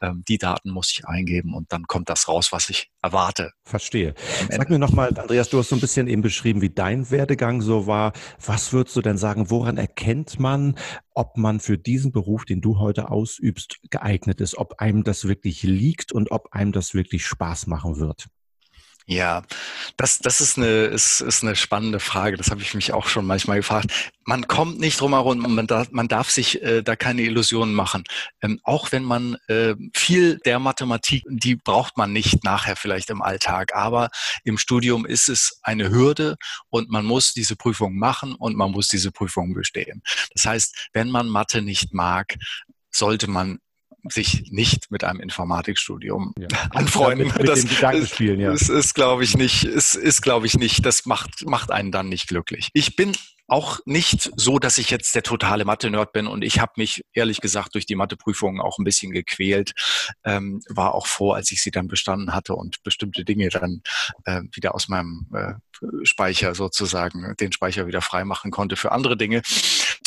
ähm, 0.00 0.24
die 0.26 0.38
Daten 0.38 0.70
muss 0.70 0.90
ich 0.90 1.06
eingeben 1.06 1.54
und 1.54 1.72
dann 1.72 1.84
kommt 1.84 2.08
das 2.08 2.28
raus, 2.28 2.52
was 2.52 2.70
ich 2.70 2.90
erwarte. 3.02 3.52
Verstehe. 3.64 4.14
Sag 4.50 4.70
mir 4.70 4.78
nochmal, 4.78 5.16
Andreas, 5.18 5.48
du 5.50 5.58
hast 5.58 5.68
so 5.68 5.76
ein 5.76 5.80
bisschen 5.80 6.08
eben 6.08 6.22
beschrieben, 6.22 6.60
wie 6.60 6.70
dein 6.70 7.10
Werdegang 7.10 7.60
so 7.60 7.86
war. 7.86 8.12
Was 8.44 8.72
würdest 8.72 8.96
du 8.96 9.02
denn 9.02 9.18
sagen, 9.18 9.50
woran 9.50 9.76
erkennt 9.76 10.38
man, 10.38 10.76
ob 11.14 11.36
man 11.36 11.60
für 11.60 11.78
diesen 11.78 12.12
Beruf, 12.12 12.44
den 12.44 12.60
du 12.60 12.78
heute 12.78 13.10
ausübst, 13.10 13.78
geeignet 13.90 14.40
ist, 14.40 14.56
ob 14.56 14.80
einem 14.80 15.04
das 15.04 15.26
wirklich 15.26 15.62
liegt 15.62 16.12
und 16.12 16.30
ob 16.30 16.52
einem 16.52 16.72
das 16.72 16.94
wirklich 16.94 17.26
Spaß 17.26 17.66
machen 17.66 17.98
wird? 17.98 18.26
Ja, 19.06 19.42
das, 19.98 20.18
das 20.18 20.40
ist, 20.40 20.56
eine, 20.56 20.86
ist, 20.86 21.20
ist 21.20 21.42
eine 21.42 21.56
spannende 21.56 22.00
Frage. 22.00 22.38
Das 22.38 22.50
habe 22.50 22.62
ich 22.62 22.72
mich 22.72 22.94
auch 22.94 23.06
schon 23.06 23.26
manchmal 23.26 23.58
gefragt. 23.58 23.92
Man 24.24 24.48
kommt 24.48 24.80
nicht 24.80 24.98
drum 24.98 25.12
herum, 25.12 25.40
man 25.40 25.66
darf, 25.66 25.90
man 25.90 26.08
darf 26.08 26.30
sich 26.30 26.62
äh, 26.62 26.82
da 26.82 26.96
keine 26.96 27.20
Illusionen 27.20 27.74
machen. 27.74 28.04
Ähm, 28.40 28.60
auch 28.62 28.92
wenn 28.92 29.04
man 29.04 29.36
äh, 29.48 29.74
viel 29.94 30.38
der 30.46 30.58
Mathematik, 30.58 31.22
die 31.28 31.54
braucht 31.54 31.98
man 31.98 32.14
nicht 32.14 32.44
nachher 32.44 32.76
vielleicht 32.76 33.10
im 33.10 33.20
Alltag, 33.20 33.74
aber 33.74 34.08
im 34.42 34.56
Studium 34.56 35.04
ist 35.04 35.28
es 35.28 35.60
eine 35.62 35.90
Hürde 35.90 36.36
und 36.70 36.88
man 36.88 37.04
muss 37.04 37.34
diese 37.34 37.56
Prüfung 37.56 37.98
machen 37.98 38.34
und 38.34 38.56
man 38.56 38.70
muss 38.70 38.88
diese 38.88 39.12
Prüfung 39.12 39.52
bestehen. 39.52 40.00
Das 40.32 40.46
heißt, 40.46 40.88
wenn 40.94 41.10
man 41.10 41.28
Mathe 41.28 41.60
nicht 41.60 41.92
mag, 41.92 42.36
sollte 42.90 43.28
man 43.28 43.58
sich 44.08 44.50
nicht 44.50 44.90
mit 44.90 45.04
einem 45.04 45.20
Informatikstudium 45.20 46.34
ja. 46.38 46.48
anfreunden. 46.70 47.28
Mit, 47.28 47.38
mit 47.38 47.48
das, 47.48 47.66
Gedankenspielen, 47.66 48.40
ja. 48.40 48.52
ist, 48.52 48.68
ist 48.68 48.94
glaube 48.94 49.24
ich 49.24 49.36
nicht, 49.36 49.64
ist, 49.64 49.94
ist 49.94 50.22
glaube 50.22 50.46
ich 50.46 50.54
nicht, 50.54 50.84
das 50.84 51.06
macht, 51.06 51.46
macht 51.46 51.70
einen 51.70 51.92
dann 51.92 52.08
nicht 52.08 52.28
glücklich. 52.28 52.70
Ich 52.72 52.96
bin 52.96 53.12
auch 53.46 53.80
nicht 53.84 54.30
so, 54.36 54.58
dass 54.58 54.78
ich 54.78 54.90
jetzt 54.90 55.14
der 55.14 55.22
totale 55.22 55.64
Mathe-Nerd 55.64 56.12
bin 56.12 56.26
und 56.26 56.42
ich 56.42 56.60
habe 56.60 56.72
mich 56.76 57.02
ehrlich 57.12 57.40
gesagt 57.40 57.74
durch 57.74 57.84
die 57.84 57.94
Matheprüfungen 57.94 58.60
auch 58.60 58.78
ein 58.78 58.84
bisschen 58.84 59.12
gequält. 59.12 59.72
Ähm, 60.24 60.60
war 60.68 60.94
auch 60.94 61.06
froh, 61.06 61.32
als 61.32 61.50
ich 61.50 61.62
sie 61.62 61.70
dann 61.70 61.88
bestanden 61.88 62.34
hatte 62.34 62.54
und 62.54 62.82
bestimmte 62.82 63.24
Dinge 63.24 63.50
dann 63.50 63.82
äh, 64.24 64.40
wieder 64.52 64.74
aus 64.74 64.88
meinem 64.88 65.26
äh, 65.34 65.54
Speicher 66.04 66.54
sozusagen, 66.54 67.34
den 67.38 67.52
Speicher 67.52 67.86
wieder 67.86 68.00
freimachen 68.00 68.50
konnte 68.50 68.76
für 68.76 68.92
andere 68.92 69.16
Dinge. 69.16 69.42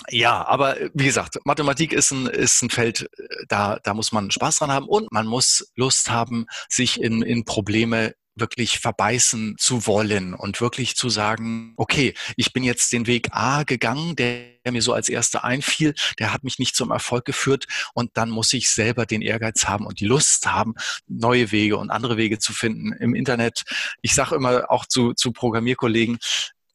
Ja, 0.09 0.45
aber 0.47 0.77
wie 0.93 1.05
gesagt, 1.05 1.37
Mathematik 1.43 1.91
ist 1.91 2.11
ein, 2.11 2.27
ist 2.27 2.61
ein 2.61 2.69
Feld, 2.69 3.09
da, 3.49 3.77
da 3.83 3.93
muss 3.93 4.13
man 4.13 4.31
Spaß 4.31 4.59
dran 4.59 4.71
haben 4.71 4.87
und 4.87 5.11
man 5.11 5.27
muss 5.27 5.71
Lust 5.75 6.09
haben, 6.09 6.45
sich 6.69 7.01
in, 7.01 7.21
in 7.21 7.43
Probleme 7.43 8.13
wirklich 8.39 8.79
verbeißen 8.79 9.55
zu 9.57 9.85
wollen 9.87 10.33
und 10.33 10.61
wirklich 10.61 10.95
zu 10.95 11.09
sagen, 11.09 11.73
okay, 11.77 12.13
ich 12.35 12.53
bin 12.53 12.63
jetzt 12.63 12.93
den 12.93 13.07
Weg 13.07 13.29
A 13.31 13.63
gegangen, 13.63 14.15
der 14.15 14.45
mir 14.69 14.81
so 14.81 14.93
als 14.93 15.09
erster 15.09 15.43
einfiel, 15.43 15.93
der 16.19 16.33
hat 16.33 16.43
mich 16.43 16.59
nicht 16.59 16.75
zum 16.75 16.91
Erfolg 16.91 17.25
geführt 17.25 17.65
und 17.93 18.11
dann 18.15 18.29
muss 18.29 18.53
ich 18.53 18.69
selber 18.69 19.05
den 19.05 19.21
Ehrgeiz 19.21 19.65
haben 19.65 19.85
und 19.85 19.99
die 19.99 20.05
Lust 20.05 20.45
haben, 20.45 20.75
neue 21.07 21.51
Wege 21.51 21.77
und 21.77 21.89
andere 21.89 22.17
Wege 22.17 22.39
zu 22.39 22.53
finden 22.53 22.93
im 22.93 23.15
Internet. 23.15 23.63
Ich 24.01 24.13
sage 24.13 24.35
immer 24.35 24.69
auch 24.69 24.85
zu, 24.85 25.13
zu 25.13 25.31
Programmierkollegen, 25.31 26.19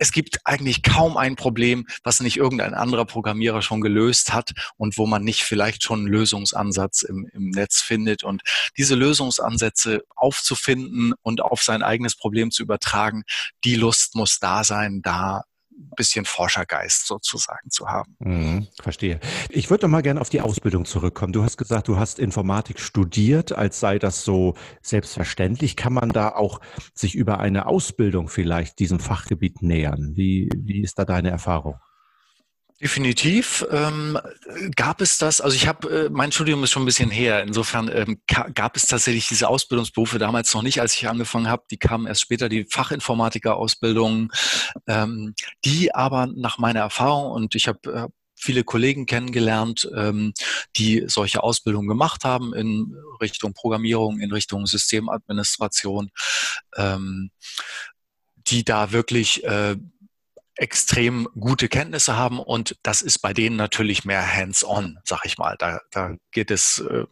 es 0.02 0.10
gibt 0.10 0.40
eigentlich 0.44 0.82
kaum 0.82 1.16
ein 1.16 1.36
Problem, 1.36 1.86
was 2.02 2.18
nicht 2.18 2.36
irgendein 2.36 2.74
anderer 2.74 3.04
Programmierer 3.04 3.62
schon 3.62 3.80
gelöst 3.80 4.32
hat 4.32 4.50
und 4.76 4.98
wo 4.98 5.06
man 5.06 5.22
nicht 5.22 5.44
vielleicht 5.44 5.84
schon 5.84 6.00
einen 6.00 6.08
Lösungsansatz 6.08 7.02
im, 7.02 7.28
im 7.32 7.50
Netz 7.50 7.80
findet. 7.80 8.24
Und 8.24 8.42
diese 8.76 8.96
Lösungsansätze 8.96 10.02
aufzufinden 10.16 11.14
und 11.22 11.40
auf 11.40 11.62
sein 11.62 11.84
eigenes 11.84 12.16
Problem 12.16 12.50
zu 12.50 12.64
übertragen, 12.64 13.22
die 13.62 13.76
Lust 13.76 14.16
muss 14.16 14.40
da 14.40 14.64
sein, 14.64 15.02
da 15.04 15.44
bisschen 15.96 16.24
Forschergeist 16.24 17.06
sozusagen 17.06 17.70
zu 17.70 17.88
haben. 17.88 18.16
Mhm, 18.18 18.66
verstehe. 18.80 19.20
Ich 19.50 19.70
würde 19.70 19.86
noch 19.86 19.90
mal 19.90 20.02
gerne 20.02 20.20
auf 20.20 20.30
die 20.30 20.40
Ausbildung 20.40 20.84
zurückkommen. 20.84 21.32
Du 21.32 21.42
hast 21.42 21.56
gesagt, 21.56 21.88
du 21.88 21.98
hast 21.98 22.18
Informatik 22.18 22.80
studiert, 22.80 23.52
als 23.52 23.80
sei 23.80 23.98
das 23.98 24.24
so 24.24 24.54
selbstverständlich. 24.80 25.76
Kann 25.76 25.92
man 25.92 26.10
da 26.10 26.30
auch 26.30 26.60
sich 26.94 27.14
über 27.14 27.40
eine 27.40 27.66
Ausbildung 27.66 28.28
vielleicht 28.28 28.78
diesem 28.78 29.00
Fachgebiet 29.00 29.62
nähern? 29.62 30.12
Wie, 30.14 30.50
wie 30.56 30.82
ist 30.82 30.98
da 30.98 31.04
deine 31.04 31.30
Erfahrung? 31.30 31.76
Definitiv 32.82 33.64
ähm, 33.70 34.18
gab 34.74 35.00
es 35.00 35.16
das. 35.16 35.40
Also 35.40 35.54
ich 35.54 35.68
habe, 35.68 36.06
äh, 36.06 36.10
mein 36.10 36.32
Studium 36.32 36.64
ist 36.64 36.72
schon 36.72 36.82
ein 36.82 36.86
bisschen 36.86 37.12
her. 37.12 37.44
Insofern 37.44 37.88
ähm, 37.94 38.20
gab 38.26 38.76
es 38.76 38.86
tatsächlich 38.86 39.28
diese 39.28 39.48
Ausbildungsberufe 39.48 40.18
damals 40.18 40.52
noch 40.52 40.62
nicht, 40.62 40.80
als 40.80 40.94
ich 40.94 41.08
angefangen 41.08 41.46
habe. 41.46 41.62
Die 41.70 41.76
kamen 41.76 42.08
erst 42.08 42.22
später, 42.22 42.48
die 42.48 42.64
Fachinformatiker-Ausbildung, 42.68 44.32
ähm, 44.88 45.34
die 45.64 45.94
aber 45.94 46.26
nach 46.26 46.58
meiner 46.58 46.80
Erfahrung 46.80 47.30
und 47.30 47.54
ich 47.54 47.68
habe 47.68 47.78
äh, 47.92 48.08
viele 48.34 48.64
Kollegen 48.64 49.06
kennengelernt, 49.06 49.88
ähm, 49.96 50.32
die 50.74 51.04
solche 51.06 51.44
Ausbildungen 51.44 51.86
gemacht 51.86 52.24
haben 52.24 52.52
in 52.52 52.96
Richtung 53.20 53.54
Programmierung, 53.54 54.18
in 54.18 54.32
Richtung 54.32 54.66
Systemadministration, 54.66 56.10
ähm, 56.76 57.30
die 58.38 58.64
da 58.64 58.90
wirklich 58.90 59.44
äh, 59.44 59.76
extrem 60.56 61.28
gute 61.38 61.68
Kenntnisse 61.68 62.16
haben 62.16 62.38
und 62.38 62.76
das 62.82 63.02
ist 63.02 63.20
bei 63.20 63.32
denen 63.32 63.56
natürlich 63.56 64.04
mehr 64.04 64.22
hands-on, 64.22 64.98
sag 65.04 65.24
ich 65.24 65.38
mal. 65.38 65.56
Da, 65.58 65.80
da 65.90 66.16
geht 66.30 66.50
es 66.50 66.78
äh, 66.78 67.04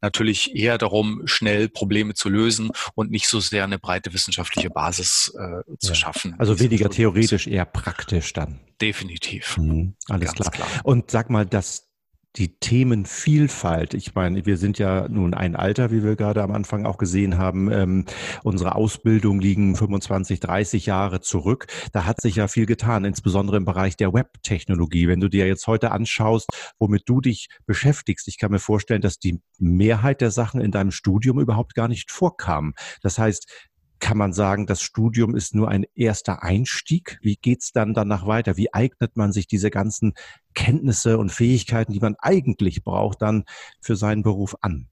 natürlich 0.00 0.54
eher 0.54 0.78
darum, 0.78 1.22
schnell 1.26 1.68
Probleme 1.68 2.14
zu 2.14 2.28
lösen 2.28 2.70
und 2.94 3.10
nicht 3.10 3.28
so 3.28 3.40
sehr 3.40 3.64
eine 3.64 3.78
breite 3.78 4.12
wissenschaftliche 4.12 4.70
Basis 4.70 5.32
äh, 5.38 5.76
zu 5.78 5.90
ja. 5.90 5.94
schaffen. 5.94 6.34
Also 6.38 6.58
weniger 6.58 6.90
theoretisch, 6.90 7.46
eher 7.46 7.64
praktisch 7.64 8.32
dann. 8.32 8.60
Definitiv. 8.80 9.56
Mhm, 9.56 9.94
alles 10.08 10.32
klar. 10.34 10.50
klar. 10.50 10.68
Und 10.84 11.10
sag 11.10 11.30
mal, 11.30 11.46
das 11.46 11.87
die 12.36 12.58
Themenvielfalt. 12.58 13.94
Ich 13.94 14.14
meine, 14.14 14.46
wir 14.46 14.56
sind 14.56 14.78
ja 14.78 15.08
nun 15.08 15.34
ein 15.34 15.56
Alter, 15.56 15.90
wie 15.90 16.04
wir 16.04 16.14
gerade 16.14 16.42
am 16.42 16.52
Anfang 16.52 16.86
auch 16.86 16.98
gesehen 16.98 17.38
haben. 17.38 17.70
Ähm, 17.72 18.04
unsere 18.44 18.74
Ausbildung 18.74 19.40
liegen 19.40 19.74
25, 19.74 20.40
30 20.40 20.86
Jahre 20.86 21.20
zurück. 21.20 21.66
Da 21.92 22.04
hat 22.04 22.20
sich 22.20 22.36
ja 22.36 22.46
viel 22.46 22.66
getan, 22.66 23.04
insbesondere 23.04 23.56
im 23.56 23.64
Bereich 23.64 23.96
der 23.96 24.12
Webtechnologie. 24.12 25.08
Wenn 25.08 25.20
du 25.20 25.28
dir 25.28 25.46
jetzt 25.46 25.66
heute 25.66 25.90
anschaust, 25.90 26.48
womit 26.78 27.02
du 27.06 27.20
dich 27.20 27.48
beschäftigst, 27.66 28.28
ich 28.28 28.38
kann 28.38 28.52
mir 28.52 28.60
vorstellen, 28.60 29.02
dass 29.02 29.18
die 29.18 29.40
Mehrheit 29.58 30.20
der 30.20 30.30
Sachen 30.30 30.60
in 30.60 30.70
deinem 30.70 30.92
Studium 30.92 31.40
überhaupt 31.40 31.74
gar 31.74 31.88
nicht 31.88 32.12
vorkam. 32.12 32.74
Das 33.02 33.18
heißt, 33.18 33.67
kann 33.98 34.16
man 34.16 34.32
sagen, 34.32 34.66
das 34.66 34.82
Studium 34.82 35.34
ist 35.34 35.54
nur 35.54 35.68
ein 35.68 35.84
erster 35.94 36.42
Einstieg. 36.42 37.18
Wie 37.22 37.36
geht's 37.36 37.72
dann 37.72 37.94
danach 37.94 38.26
weiter? 38.26 38.56
Wie 38.56 38.72
eignet 38.72 39.16
man 39.16 39.32
sich 39.32 39.46
diese 39.46 39.70
ganzen 39.70 40.14
Kenntnisse 40.54 41.18
und 41.18 41.30
Fähigkeiten, 41.30 41.92
die 41.92 42.00
man 42.00 42.16
eigentlich 42.18 42.82
braucht, 42.82 43.22
dann 43.22 43.44
für 43.80 43.96
seinen 43.96 44.22
Beruf 44.22 44.56
an? 44.60 44.88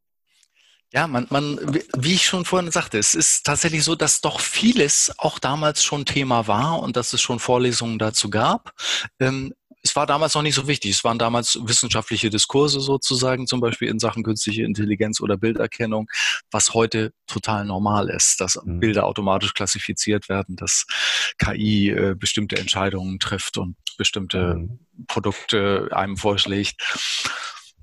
Ja, 0.93 1.09
man, 1.09 1.27
man, 1.31 1.59
wie 1.97 2.15
ich 2.15 2.27
schon 2.27 2.45
vorhin 2.45 2.71
sagte, 2.71 2.99
es 2.99 3.15
ist 3.15 3.45
tatsächlich 3.45 3.83
so, 3.83 3.97
dass 3.97 4.21
doch 4.21 4.41
vieles 4.41 5.13
auch 5.19 5.39
damals 5.39 5.83
schon 5.83 6.05
Thema 6.05 6.47
war 6.47 6.81
und 6.81 6.97
dass 6.97 7.13
es 7.13 7.21
schon 7.21 7.41
Vorlesungen 7.41 7.99
dazu 7.99 8.31
gab. 8.31 8.73
Ähm, 9.19 9.53
es 9.87 9.95
war 9.95 10.07
damals 10.07 10.35
noch 10.35 10.43
nicht 10.43 10.57
so 10.57 10.67
wichtig. 10.67 10.91
Es 10.91 11.05
waren 11.05 11.19
damals 11.19 11.61
wissenschaftliche 11.63 12.29
Diskurse 12.29 12.81
sozusagen, 12.81 13.47
zum 13.47 13.61
Beispiel 13.61 13.89
in 13.89 14.01
Sachen 14.01 14.25
künstliche 14.25 14.65
Intelligenz 14.65 15.21
oder 15.21 15.37
Bilderkennung, 15.37 16.09
was 16.51 16.75
heute 16.75 17.13
total 17.29 17.65
normal 17.65 18.11
ist, 18.11 18.41
dass 18.41 18.59
mhm. 18.65 18.81
Bilder 18.81 19.07
automatisch 19.07 19.55
klassifiziert 19.55 20.29
werden, 20.29 20.57
dass 20.57 20.87
KI 21.39 21.91
äh, 21.91 22.15
bestimmte 22.19 22.57
Entscheidungen 22.57 23.21
trifft 23.21 23.59
und 23.59 23.77
bestimmte 23.97 24.57
mhm. 24.57 24.81
Produkte 25.07 25.89
einem 25.93 26.17
vorschlägt. 26.17 26.83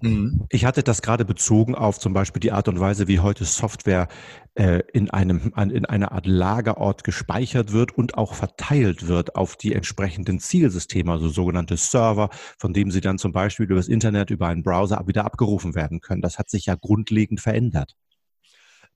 Mhm. 0.04 0.46
Ich 0.50 0.66
hatte 0.66 0.84
das 0.84 1.02
gerade 1.02 1.24
bezogen 1.24 1.76
auf 1.76 1.98
zum 1.98 2.12
Beispiel 2.12 2.42
die 2.42 2.52
Art 2.52 2.68
und 2.68 2.78
Weise, 2.78 3.08
wie 3.08 3.22
heute 3.22 3.46
Software 3.46 4.10
äh, 4.56 4.82
in 4.92 5.10
einem 5.10 5.54
in 5.56 5.86
einer 5.86 6.12
Art 6.12 6.26
Lagerort 6.26 7.06
gespeichert 7.06 7.72
wird 7.72 7.98
und 7.98 8.18
auch 8.18 8.34
verteilt 8.34 9.08
wird 9.08 9.38
auf 9.38 9.56
die 9.56 9.74
entsprechenden 9.74 10.40
Zielsysteme, 10.42 11.10
also 11.10 11.30
sogenannte 11.30 11.78
Server, 11.78 12.30
von 12.58 12.74
dem 12.74 12.92
sie 12.92 13.00
dann 13.00 13.18
zum 13.18 13.32
Beispiel 13.32 13.66
über 13.66 13.76
das 13.76 13.88
Internet, 13.88 14.30
über 14.30 14.48
einen 14.48 14.62
Browser 14.62 15.02
wieder 15.08 15.24
abgerufen 15.24 15.74
werden 15.74 16.02
können. 16.02 16.22
Das 16.22 16.38
hat 16.38 16.50
sich 16.50 16.66
ja 16.66 16.76
grundlegend 16.76 17.40
verändert. 17.40 17.96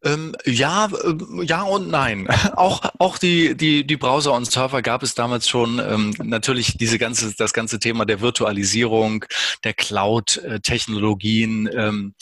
Ähm, 0.03 0.35
ja, 0.45 0.85
äh, 0.85 1.43
ja 1.43 1.63
und 1.63 1.89
nein. 1.89 2.27
auch 2.55 2.81
auch 2.99 3.17
die 3.17 3.55
die 3.55 3.85
die 3.85 3.97
Browser 3.97 4.33
und 4.33 4.49
Server 4.49 4.81
gab 4.81 5.03
es 5.03 5.15
damals 5.15 5.49
schon. 5.49 5.79
Ähm, 5.79 6.13
natürlich 6.23 6.77
diese 6.77 6.97
ganze 6.99 7.33
das 7.35 7.53
ganze 7.53 7.79
Thema 7.79 8.05
der 8.05 8.21
Virtualisierung, 8.21 9.25
der 9.63 9.73
Cloud-Technologien. 9.73 11.69
Ähm, 11.73 12.13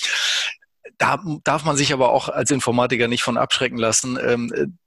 da 0.98 1.22
darf 1.44 1.66
man 1.66 1.76
sich 1.76 1.92
aber 1.92 2.12
auch 2.12 2.30
als 2.30 2.52
Informatiker 2.52 3.08
nicht 3.08 3.24
von 3.24 3.38
abschrecken 3.38 3.78
lassen. 3.78 4.18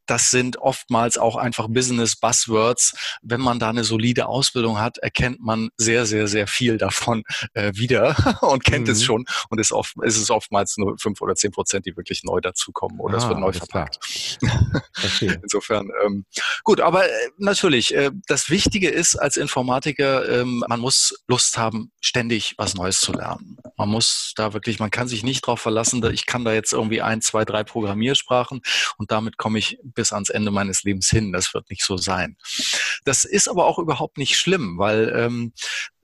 Das 0.08 0.30
sind 0.30 0.56
oftmals 0.56 1.18
auch 1.18 1.36
einfach 1.36 1.68
Business 1.68 2.16
Buzzwords. 2.16 2.94
Wenn 3.22 3.40
man 3.40 3.58
da 3.58 3.68
eine 3.68 3.84
solide 3.84 4.26
Ausbildung 4.26 4.80
hat, 4.80 4.98
erkennt 4.98 5.40
man 5.40 5.68
sehr, 5.76 6.06
sehr, 6.06 6.26
sehr 6.26 6.46
viel 6.46 6.78
davon 6.78 7.22
äh, 7.54 7.72
wieder 7.74 8.16
und 8.42 8.64
kennt 8.64 8.86
mhm. 8.86 8.92
es 8.92 9.04
schon. 9.04 9.26
Und 9.50 9.60
ist, 9.60 9.72
oft, 9.72 9.94
ist 10.02 10.16
es 10.16 10.30
oftmals 10.30 10.76
nur 10.78 10.98
fünf 10.98 11.20
oder 11.20 11.34
zehn 11.34 11.52
Prozent, 11.52 11.86
die 11.86 11.96
wirklich 11.96 12.24
neu 12.24 12.40
dazukommen 12.40 12.98
oder 12.98 13.14
ah, 13.14 13.18
es 13.18 13.28
wird 13.28 13.38
neu 13.38 13.52
verpackt. 13.52 13.98
Insofern, 15.42 15.90
ähm, 16.04 16.24
gut, 16.64 16.80
aber 16.80 17.04
äh, 17.04 17.10
natürlich, 17.36 17.94
äh, 17.94 18.10
das 18.26 18.50
Wichtige 18.50 18.88
ist 18.88 19.16
als 19.16 19.36
Informatiker, 19.36 20.28
ähm, 20.40 20.64
man 20.66 20.80
muss 20.80 21.22
Lust 21.28 21.58
haben, 21.58 21.92
ständig 22.00 22.54
was 22.56 22.74
Neues 22.74 23.00
zu 23.00 23.12
lernen. 23.12 23.58
Man 23.76 23.90
muss 23.90 24.32
da 24.36 24.54
wirklich, 24.54 24.80
man 24.80 24.90
kann 24.90 25.06
sich 25.06 25.22
nicht 25.22 25.44
darauf 25.46 25.60
verlassen, 25.60 26.02
ich 26.12 26.26
kann 26.26 26.44
da 26.44 26.52
jetzt 26.52 26.72
irgendwie 26.72 27.02
ein, 27.02 27.20
zwei, 27.20 27.44
drei 27.44 27.62
Programmiersprachen 27.62 28.62
und 28.96 29.10
damit 29.10 29.36
komme 29.36 29.58
ich 29.58 29.78
bis 29.98 30.12
ans 30.12 30.30
Ende 30.30 30.52
meines 30.52 30.84
Lebens 30.84 31.10
hin. 31.10 31.32
Das 31.32 31.52
wird 31.54 31.68
nicht 31.70 31.82
so 31.82 31.96
sein. 31.96 32.36
Das 33.04 33.24
ist 33.24 33.48
aber 33.48 33.66
auch 33.66 33.78
überhaupt 33.78 34.16
nicht 34.16 34.36
schlimm, 34.38 34.78
weil 34.78 35.12
ähm, 35.14 35.52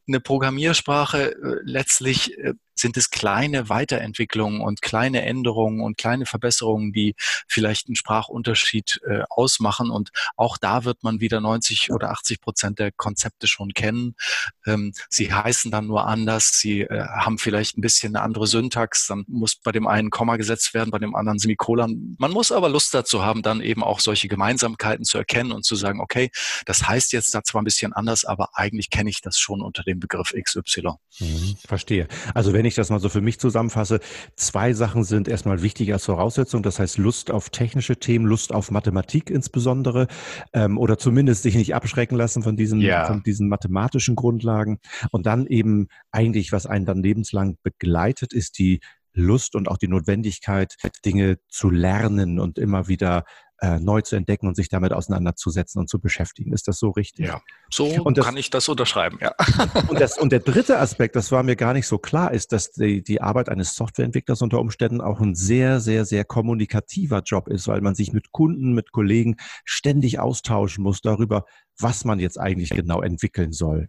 eine 0.08 0.20
Programmiersprache 0.20 1.32
äh, 1.32 1.60
letztlich 1.62 2.36
äh, 2.38 2.54
sind 2.84 2.98
es 2.98 3.08
kleine 3.08 3.70
Weiterentwicklungen 3.70 4.60
und 4.60 4.82
kleine 4.82 5.22
Änderungen 5.22 5.80
und 5.80 5.96
kleine 5.96 6.26
Verbesserungen, 6.26 6.92
die 6.92 7.14
vielleicht 7.48 7.86
einen 7.86 7.96
Sprachunterschied 7.96 9.00
äh, 9.08 9.22
ausmachen. 9.30 9.90
Und 9.90 10.10
auch 10.36 10.58
da 10.58 10.84
wird 10.84 11.02
man 11.02 11.18
wieder 11.20 11.40
90 11.40 11.92
oder 11.92 12.10
80 12.10 12.42
Prozent 12.42 12.78
der 12.78 12.92
Konzepte 12.92 13.46
schon 13.46 13.72
kennen. 13.72 14.16
Ähm, 14.66 14.92
sie 15.08 15.32
heißen 15.32 15.70
dann 15.70 15.86
nur 15.86 16.06
anders. 16.06 16.58
Sie 16.58 16.82
äh, 16.82 17.06
haben 17.06 17.38
vielleicht 17.38 17.78
ein 17.78 17.80
bisschen 17.80 18.14
eine 18.14 18.22
andere 18.22 18.46
Syntax. 18.46 19.06
Dann 19.06 19.24
muss 19.28 19.56
bei 19.56 19.72
dem 19.72 19.86
einen 19.86 20.10
Komma 20.10 20.36
gesetzt 20.36 20.74
werden, 20.74 20.90
bei 20.90 20.98
dem 20.98 21.14
anderen 21.14 21.38
Semikolon. 21.38 22.16
Man 22.18 22.32
muss 22.32 22.52
aber 22.52 22.68
Lust 22.68 22.92
dazu 22.92 23.22
haben, 23.22 23.40
dann 23.40 23.62
eben 23.62 23.82
auch 23.82 24.00
solche 24.00 24.28
Gemeinsamkeiten 24.28 25.06
zu 25.06 25.16
erkennen 25.16 25.52
und 25.52 25.64
zu 25.64 25.74
sagen, 25.74 26.00
okay, 26.00 26.30
das 26.66 26.86
heißt 26.86 27.14
jetzt 27.14 27.34
da 27.34 27.42
zwar 27.42 27.62
ein 27.62 27.64
bisschen 27.64 27.94
anders, 27.94 28.26
aber 28.26 28.50
eigentlich 28.52 28.90
kenne 28.90 29.08
ich 29.08 29.22
das 29.22 29.38
schon 29.38 29.62
unter 29.62 29.82
dem 29.84 30.00
Begriff 30.00 30.34
XY. 30.34 30.96
Mhm, 31.20 31.56
verstehe. 31.66 32.08
Also 32.34 32.52
wenn 32.52 32.64
wenn 32.64 32.70
ich 32.74 32.76
das 32.76 32.90
mal 32.90 33.00
so 33.00 33.08
für 33.08 33.20
mich 33.20 33.38
zusammenfasse, 33.38 34.00
zwei 34.36 34.72
Sachen 34.72 35.04
sind 35.04 35.28
erstmal 35.28 35.62
wichtig 35.62 35.92
als 35.92 36.04
Voraussetzung. 36.04 36.62
Das 36.62 36.78
heißt 36.78 36.98
Lust 36.98 37.30
auf 37.30 37.50
technische 37.50 37.96
Themen, 37.96 38.26
Lust 38.26 38.52
auf 38.52 38.70
Mathematik 38.70 39.30
insbesondere 39.30 40.08
ähm, 40.52 40.78
oder 40.78 40.98
zumindest 40.98 41.42
sich 41.42 41.54
nicht 41.54 41.74
abschrecken 41.74 42.16
lassen 42.16 42.42
von 42.42 42.56
diesen, 42.56 42.80
ja. 42.80 43.06
von 43.06 43.22
diesen 43.22 43.48
mathematischen 43.48 44.16
Grundlagen. 44.16 44.78
Und 45.10 45.26
dann 45.26 45.46
eben 45.46 45.88
eigentlich, 46.10 46.52
was 46.52 46.66
einen 46.66 46.84
dann 46.84 47.02
lebenslang 47.02 47.56
begleitet, 47.62 48.32
ist 48.32 48.58
die 48.58 48.80
Lust 49.14 49.54
und 49.54 49.68
auch 49.68 49.78
die 49.78 49.88
Notwendigkeit, 49.88 50.74
Dinge 51.04 51.38
zu 51.48 51.70
lernen 51.70 52.40
und 52.40 52.58
immer 52.58 52.88
wieder 52.88 53.24
äh, 53.60 53.78
neu 53.78 54.00
zu 54.00 54.16
entdecken 54.16 54.46
und 54.48 54.56
sich 54.56 54.68
damit 54.68 54.92
auseinanderzusetzen 54.92 55.80
und 55.80 55.88
zu 55.88 56.00
beschäftigen. 56.00 56.52
Ist 56.52 56.68
das 56.68 56.78
so 56.78 56.90
richtig? 56.90 57.26
Ja, 57.26 57.40
so 57.70 57.86
und 57.86 58.18
das, 58.18 58.26
kann 58.26 58.36
ich 58.36 58.50
das 58.50 58.68
unterschreiben, 58.68 59.18
ja. 59.20 59.32
Und, 59.88 60.00
das, 60.00 60.18
und 60.18 60.32
der 60.32 60.40
dritte 60.40 60.78
Aspekt, 60.78 61.14
das 61.14 61.30
war 61.30 61.42
mir 61.42 61.56
gar 61.56 61.72
nicht 61.72 61.86
so 61.86 61.98
klar, 61.98 62.32
ist, 62.32 62.52
dass 62.52 62.72
die, 62.72 63.02
die 63.02 63.20
Arbeit 63.20 63.48
eines 63.48 63.74
Softwareentwicklers 63.74 64.42
unter 64.42 64.60
Umständen 64.60 65.00
auch 65.00 65.20
ein 65.20 65.34
sehr, 65.34 65.80
sehr, 65.80 66.04
sehr 66.04 66.24
kommunikativer 66.24 67.20
Job 67.20 67.48
ist, 67.48 67.68
weil 67.68 67.80
man 67.80 67.94
sich 67.94 68.12
mit 68.12 68.32
Kunden, 68.32 68.72
mit 68.72 68.92
Kollegen 68.92 69.36
ständig 69.64 70.18
austauschen 70.18 70.82
muss 70.82 71.00
darüber, 71.00 71.44
was 71.78 72.04
man 72.04 72.18
jetzt 72.18 72.38
eigentlich 72.40 72.70
genau 72.70 73.02
entwickeln 73.02 73.52
soll. 73.52 73.88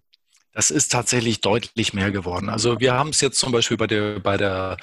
Das 0.56 0.72
ist 0.72 0.90
tatsächlich 0.90 1.42
deutlich 1.42 1.94
mehr 1.94 2.12
geworden. 2.12 2.48
Also 2.48 2.80
wir 2.80 2.94
haben 2.94 3.10
es 3.10 3.20
jetzt 3.20 3.40
zum 3.40 3.52
Beispiel 3.52 3.76
bei 3.76 3.88
der 3.88 4.22
bei 4.22 4.38
der 4.38 4.78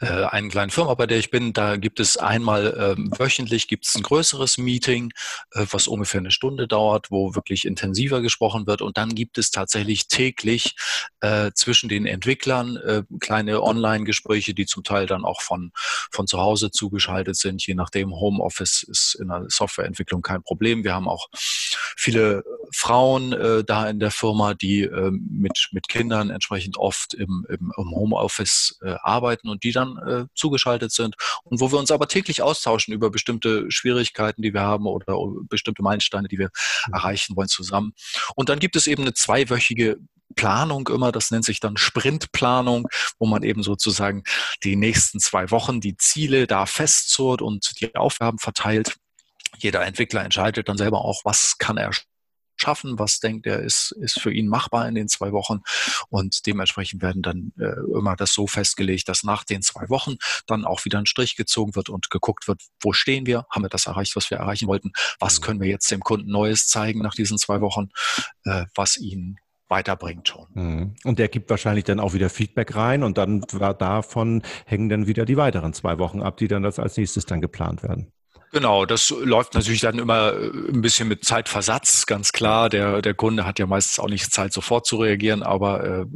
äh, 0.00 0.06
einen 0.06 0.48
kleinen 0.48 0.70
Firma, 0.70 0.94
bei 0.94 1.06
der 1.06 1.18
ich 1.18 1.30
bin, 1.30 1.52
da 1.52 1.76
gibt 1.76 2.00
es 2.00 2.16
einmal 2.16 2.96
ähm, 2.96 3.12
wöchentlich 3.18 3.68
gibt 3.68 3.86
es 3.86 3.94
ein 3.94 4.02
größeres 4.02 4.56
Meeting, 4.56 5.12
äh, 5.52 5.66
was 5.70 5.86
ungefähr 5.86 6.20
eine 6.20 6.30
Stunde 6.30 6.66
dauert, 6.66 7.10
wo 7.10 7.34
wirklich 7.34 7.66
intensiver 7.66 8.22
gesprochen 8.22 8.66
wird. 8.66 8.80
Und 8.80 8.96
dann 8.96 9.14
gibt 9.14 9.36
es 9.36 9.50
tatsächlich 9.50 10.08
täglich 10.08 10.74
äh, 11.20 11.50
zwischen 11.54 11.90
den 11.90 12.06
Entwicklern 12.06 12.78
äh, 12.78 13.02
kleine 13.20 13.62
Online-Gespräche, 13.62 14.54
die 14.54 14.64
zum 14.64 14.82
Teil 14.82 15.04
dann 15.04 15.26
auch 15.26 15.42
von 15.42 15.72
von 16.10 16.26
zu 16.26 16.38
Hause 16.38 16.70
zugeschaltet 16.70 17.36
sind. 17.36 17.66
Je 17.66 17.74
nachdem, 17.74 18.14
Homeoffice 18.14 18.82
ist 18.82 19.14
in 19.20 19.28
der 19.28 19.44
Softwareentwicklung 19.48 20.22
kein 20.22 20.42
Problem. 20.42 20.84
Wir 20.84 20.94
haben 20.94 21.06
auch 21.06 21.28
viele 21.98 22.44
Frauen 22.74 23.34
äh, 23.34 23.64
da 23.64 23.88
in 23.88 24.00
der 24.00 24.10
Firma, 24.10 24.54
die 24.54 24.84
äh, 24.84 25.17
mit, 25.30 25.68
mit 25.72 25.88
Kindern 25.88 26.30
entsprechend 26.30 26.76
oft 26.76 27.14
im, 27.14 27.46
im, 27.48 27.72
im 27.76 27.90
Homeoffice 27.90 28.78
äh, 28.82 28.94
arbeiten 29.02 29.48
und 29.48 29.64
die 29.64 29.72
dann 29.72 29.96
äh, 29.98 30.24
zugeschaltet 30.34 30.92
sind 30.92 31.16
und 31.44 31.60
wo 31.60 31.72
wir 31.72 31.78
uns 31.78 31.90
aber 31.90 32.08
täglich 32.08 32.42
austauschen 32.42 32.94
über 32.94 33.10
bestimmte 33.10 33.70
Schwierigkeiten, 33.70 34.42
die 34.42 34.54
wir 34.54 34.62
haben 34.62 34.86
oder 34.86 35.18
bestimmte 35.48 35.82
Meilensteine, 35.82 36.28
die 36.28 36.38
wir 36.38 36.50
mhm. 36.86 36.94
erreichen 36.94 37.36
wollen 37.36 37.48
zusammen. 37.48 37.92
Und 38.34 38.48
dann 38.48 38.58
gibt 38.58 38.76
es 38.76 38.86
eben 38.86 39.02
eine 39.02 39.14
zweiwöchige 39.14 39.98
Planung 40.36 40.88
immer, 40.88 41.10
das 41.10 41.30
nennt 41.30 41.44
sich 41.44 41.58
dann 41.58 41.76
Sprintplanung, 41.76 42.86
wo 43.18 43.26
man 43.26 43.42
eben 43.42 43.62
sozusagen 43.62 44.22
die 44.62 44.76
nächsten 44.76 45.20
zwei 45.20 45.50
Wochen 45.50 45.80
die 45.80 45.96
Ziele 45.96 46.46
da 46.46 46.66
festzurrt 46.66 47.42
und 47.42 47.80
die 47.80 47.94
Aufgaben 47.96 48.38
verteilt. 48.38 48.96
Jeder 49.58 49.84
Entwickler 49.84 50.24
entscheidet 50.24 50.68
dann 50.68 50.76
selber 50.76 51.04
auch, 51.04 51.24
was 51.24 51.56
kann 51.58 51.78
er 51.78 51.92
schaffen, 52.60 52.98
was 52.98 53.20
denkt 53.20 53.46
er 53.46 53.60
ist, 53.60 53.92
ist 54.00 54.20
für 54.20 54.32
ihn 54.32 54.48
machbar 54.48 54.88
in 54.88 54.94
den 54.94 55.08
zwei 55.08 55.32
Wochen. 55.32 55.60
Und 56.08 56.46
dementsprechend 56.46 57.02
werden 57.02 57.22
dann 57.22 57.52
äh, 57.58 57.80
immer 57.96 58.16
das 58.16 58.32
so 58.32 58.46
festgelegt, 58.46 59.08
dass 59.08 59.24
nach 59.24 59.44
den 59.44 59.62
zwei 59.62 59.88
Wochen 59.88 60.16
dann 60.46 60.64
auch 60.64 60.84
wieder 60.84 60.98
ein 60.98 61.06
Strich 61.06 61.36
gezogen 61.36 61.74
wird 61.74 61.88
und 61.88 62.10
geguckt 62.10 62.48
wird, 62.48 62.62
wo 62.80 62.92
stehen 62.92 63.26
wir, 63.26 63.46
haben 63.50 63.64
wir 63.64 63.68
das 63.68 63.86
erreicht, 63.86 64.16
was 64.16 64.30
wir 64.30 64.38
erreichen 64.38 64.68
wollten, 64.68 64.92
was 65.18 65.40
mhm. 65.40 65.44
können 65.44 65.60
wir 65.60 65.68
jetzt 65.68 65.90
dem 65.90 66.00
Kunden 66.00 66.30
Neues 66.30 66.68
zeigen 66.68 67.00
nach 67.00 67.14
diesen 67.14 67.38
zwei 67.38 67.60
Wochen, 67.60 67.88
äh, 68.44 68.66
was 68.74 68.96
ihn 68.96 69.38
weiterbringt 69.68 70.28
schon. 70.28 70.46
Mhm. 70.54 70.94
Und 71.04 71.18
der 71.18 71.28
gibt 71.28 71.50
wahrscheinlich 71.50 71.84
dann 71.84 72.00
auch 72.00 72.14
wieder 72.14 72.30
Feedback 72.30 72.74
rein 72.74 73.02
und 73.02 73.18
dann 73.18 73.42
davon 73.42 74.42
hängen 74.64 74.88
dann 74.88 75.06
wieder 75.06 75.24
die 75.24 75.36
weiteren 75.36 75.72
zwei 75.72 75.98
Wochen 75.98 76.22
ab, 76.22 76.38
die 76.38 76.48
dann 76.48 76.64
als 76.64 76.96
nächstes 76.96 77.26
dann 77.26 77.40
geplant 77.40 77.82
werden. 77.82 78.12
Genau, 78.50 78.86
das 78.86 79.10
läuft 79.10 79.54
natürlich 79.54 79.80
dann 79.82 79.98
immer 79.98 80.32
äh, 80.32 80.46
ein 80.46 80.80
bisschen 80.80 81.06
mit 81.08 81.24
Zeitversatz, 81.24 82.06
ganz 82.06 82.32
klar. 82.32 82.68
Der, 82.68 83.02
der 83.02 83.14
Kunde 83.14 83.44
hat 83.44 83.58
ja 83.58 83.66
meistens 83.66 83.98
auch 83.98 84.08
nicht 84.08 84.32
Zeit, 84.32 84.52
sofort 84.52 84.86
zu 84.86 84.96
reagieren, 84.96 85.42
aber 85.42 85.84
äh, 85.84 86.06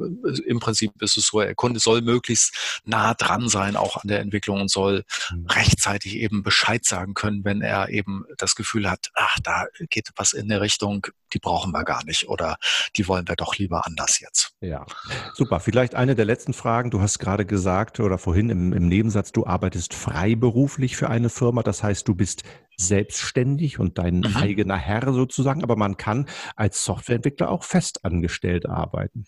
im 0.46 0.58
Prinzip 0.58 0.92
ist 1.02 1.16
es 1.16 1.26
so, 1.26 1.40
der 1.40 1.54
Kunde 1.54 1.78
soll 1.78 2.00
möglichst 2.00 2.82
nah 2.84 3.14
dran 3.14 3.48
sein, 3.48 3.76
auch 3.76 3.96
an 3.96 4.08
der 4.08 4.20
Entwicklung 4.20 4.62
und 4.62 4.70
soll 4.70 5.04
mhm. 5.30 5.46
rechtzeitig 5.46 6.16
eben 6.16 6.42
Bescheid 6.42 6.84
sagen 6.84 7.14
können, 7.14 7.44
wenn 7.44 7.60
er 7.60 7.90
eben 7.90 8.24
das 8.38 8.54
Gefühl 8.54 8.90
hat, 8.90 9.10
ach, 9.14 9.36
da 9.42 9.66
geht 9.90 10.08
was 10.16 10.32
in 10.32 10.48
der 10.48 10.60
Richtung, 10.60 11.06
die 11.32 11.38
brauchen 11.38 11.72
wir 11.72 11.84
gar 11.84 12.04
nicht 12.04 12.28
oder 12.28 12.56
die 12.96 13.08
wollen 13.08 13.28
wir 13.28 13.36
doch 13.36 13.56
lieber 13.56 13.86
anders 13.86 14.20
jetzt. 14.20 14.52
Ja, 14.60 14.86
super. 15.34 15.60
Vielleicht 15.60 15.94
eine 15.94 16.14
der 16.14 16.24
letzten 16.24 16.52
Fragen. 16.52 16.90
Du 16.90 17.00
hast 17.00 17.18
gerade 17.18 17.46
gesagt 17.46 18.00
oder 18.00 18.18
vorhin 18.18 18.50
im, 18.50 18.72
im 18.72 18.88
Nebensatz, 18.88 19.32
du 19.32 19.46
arbeitest 19.46 19.94
freiberuflich 19.94 20.96
für 20.96 21.08
eine 21.10 21.28
Firma. 21.28 21.62
Das 21.62 21.82
heißt, 21.82 22.06
du 22.06 22.14
bist 22.14 22.42
selbstständig 22.76 23.78
und 23.78 23.98
dein 23.98 24.20
mhm. 24.20 24.36
eigener 24.36 24.76
Herr 24.76 25.12
sozusagen, 25.12 25.62
aber 25.62 25.76
man 25.76 25.96
kann 25.96 26.28
als 26.56 26.84
Softwareentwickler 26.84 27.50
auch 27.50 27.64
festangestellt 27.64 28.68
arbeiten. 28.68 29.24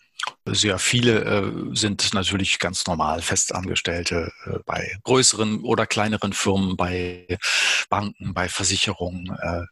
Sehr 0.46 0.78
viele 0.78 1.24
äh, 1.24 1.74
sind 1.74 2.12
natürlich 2.12 2.58
ganz 2.58 2.86
normal 2.86 3.22
Festangestellte 3.22 4.30
äh, 4.44 4.58
bei 4.66 4.96
größeren 5.02 5.62
oder 5.62 5.86
kleineren 5.86 6.34
Firmen, 6.34 6.76
bei 6.76 7.38
Banken, 7.88 8.34
bei 8.34 8.48
Versicherungen. 8.48 9.34
Äh, 9.40 9.62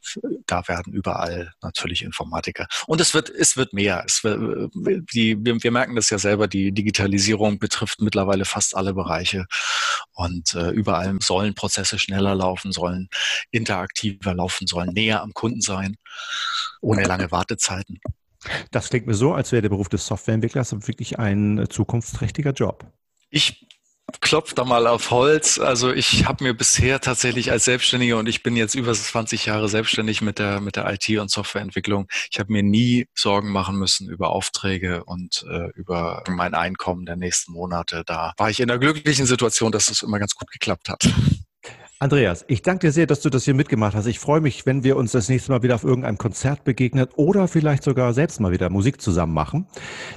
da 0.46 0.66
werden 0.68 0.92
überall 0.94 1.52
natürlich 1.60 2.02
Informatiker. 2.02 2.66
Und 2.86 3.02
es 3.02 3.12
wird, 3.12 3.28
es 3.28 3.56
wird 3.58 3.74
mehr. 3.74 4.02
Es 4.06 4.24
wird, 4.24 4.72
äh, 4.86 5.00
die, 5.12 5.36
wir, 5.38 5.62
wir 5.62 5.70
merken 5.70 5.94
das 5.94 6.08
ja 6.08 6.18
selber, 6.18 6.48
die 6.48 6.72
Digitalisierung 6.72 7.58
betrifft 7.58 8.00
mittlerweile 8.00 8.46
fast 8.46 8.74
alle 8.74 8.94
Bereiche. 8.94 9.44
Und 10.14 10.54
äh, 10.54 10.70
überall 10.70 11.16
sollen 11.20 11.54
Prozesse 11.54 11.98
schneller 11.98 12.34
laufen, 12.34 12.72
sollen 12.72 13.08
interaktiver 13.50 14.34
laufen, 14.34 14.66
sollen 14.66 14.92
näher 14.94 15.22
am 15.22 15.34
Kunden 15.34 15.60
sein, 15.60 15.96
ohne 16.80 17.04
lange 17.04 17.30
Wartezeiten. 17.30 18.00
Das 18.70 18.88
klingt 18.90 19.06
mir 19.06 19.14
so, 19.14 19.32
als 19.32 19.52
wäre 19.52 19.62
der 19.62 19.68
Beruf 19.68 19.88
des 19.88 20.06
Softwareentwicklers 20.06 20.86
wirklich 20.86 21.18
ein 21.18 21.58
äh, 21.58 21.68
zukunftsträchtiger 21.68 22.52
Job. 22.52 22.86
Ich 23.30 23.66
klopfe 24.20 24.54
da 24.54 24.64
mal 24.64 24.86
auf 24.86 25.10
Holz. 25.10 25.58
Also 25.58 25.92
ich 25.92 26.26
habe 26.26 26.44
mir 26.44 26.54
bisher 26.54 27.00
tatsächlich 27.00 27.50
als 27.50 27.64
Selbstständiger 27.64 28.18
und 28.18 28.28
ich 28.28 28.42
bin 28.42 28.56
jetzt 28.56 28.74
über 28.74 28.92
20 28.92 29.46
Jahre 29.46 29.68
selbstständig 29.68 30.20
mit 30.22 30.38
der 30.38 30.60
mit 30.60 30.76
der 30.76 30.92
IT 30.92 31.08
und 31.18 31.30
Softwareentwicklung. 31.30 32.08
Ich 32.30 32.38
habe 32.38 32.52
mir 32.52 32.62
nie 32.62 33.06
Sorgen 33.14 33.50
machen 33.50 33.76
müssen 33.76 34.08
über 34.08 34.30
Aufträge 34.30 35.04
und 35.04 35.44
äh, 35.48 35.70
über 35.74 36.24
mein 36.28 36.54
Einkommen 36.54 37.06
der 37.06 37.16
nächsten 37.16 37.52
Monate. 37.52 38.02
Da 38.06 38.32
war 38.36 38.50
ich 38.50 38.60
in 38.60 38.70
einer 38.70 38.78
glücklichen 38.78 39.26
Situation, 39.26 39.72
dass 39.72 39.88
es 39.88 40.02
immer 40.02 40.18
ganz 40.18 40.34
gut 40.34 40.50
geklappt 40.50 40.88
hat. 40.88 41.08
Andreas, 42.02 42.44
ich 42.48 42.62
danke 42.62 42.88
dir 42.88 42.90
sehr, 42.90 43.06
dass 43.06 43.20
du 43.20 43.30
das 43.30 43.44
hier 43.44 43.54
mitgemacht 43.54 43.94
hast. 43.94 44.06
Ich 44.06 44.18
freue 44.18 44.40
mich, 44.40 44.66
wenn 44.66 44.82
wir 44.82 44.96
uns 44.96 45.12
das 45.12 45.28
nächste 45.28 45.52
Mal 45.52 45.62
wieder 45.62 45.76
auf 45.76 45.84
irgendeinem 45.84 46.18
Konzert 46.18 46.64
begegnen 46.64 47.06
oder 47.14 47.46
vielleicht 47.46 47.84
sogar 47.84 48.12
selbst 48.12 48.40
mal 48.40 48.50
wieder 48.50 48.70
Musik 48.70 49.00
zusammen 49.00 49.32
machen. 49.32 49.68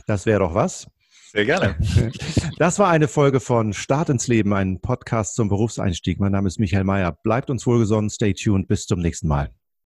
Das 0.07 0.25
wäre 0.25 0.39
doch 0.39 0.55
was. 0.55 0.87
Sehr 1.31 1.45
gerne. 1.45 1.75
Das 2.57 2.79
war 2.79 2.89
eine 2.89 3.07
Folge 3.07 3.39
von 3.39 3.73
Start 3.73 4.09
ins 4.09 4.27
Leben, 4.27 4.53
ein 4.53 4.79
Podcast 4.81 5.35
zum 5.35 5.47
Berufseinstieg. 5.47 6.19
Mein 6.19 6.31
Name 6.31 6.47
ist 6.47 6.57
Michael 6.57 6.85
Mayer. 6.85 7.11
Bleibt 7.11 7.51
uns 7.51 7.67
wohlgesonnen, 7.67 8.09
stay 8.09 8.33
tuned, 8.33 8.67
bis 8.67 8.87
zum 8.87 8.99
nächsten 8.99 9.27
Mal. 9.27 9.51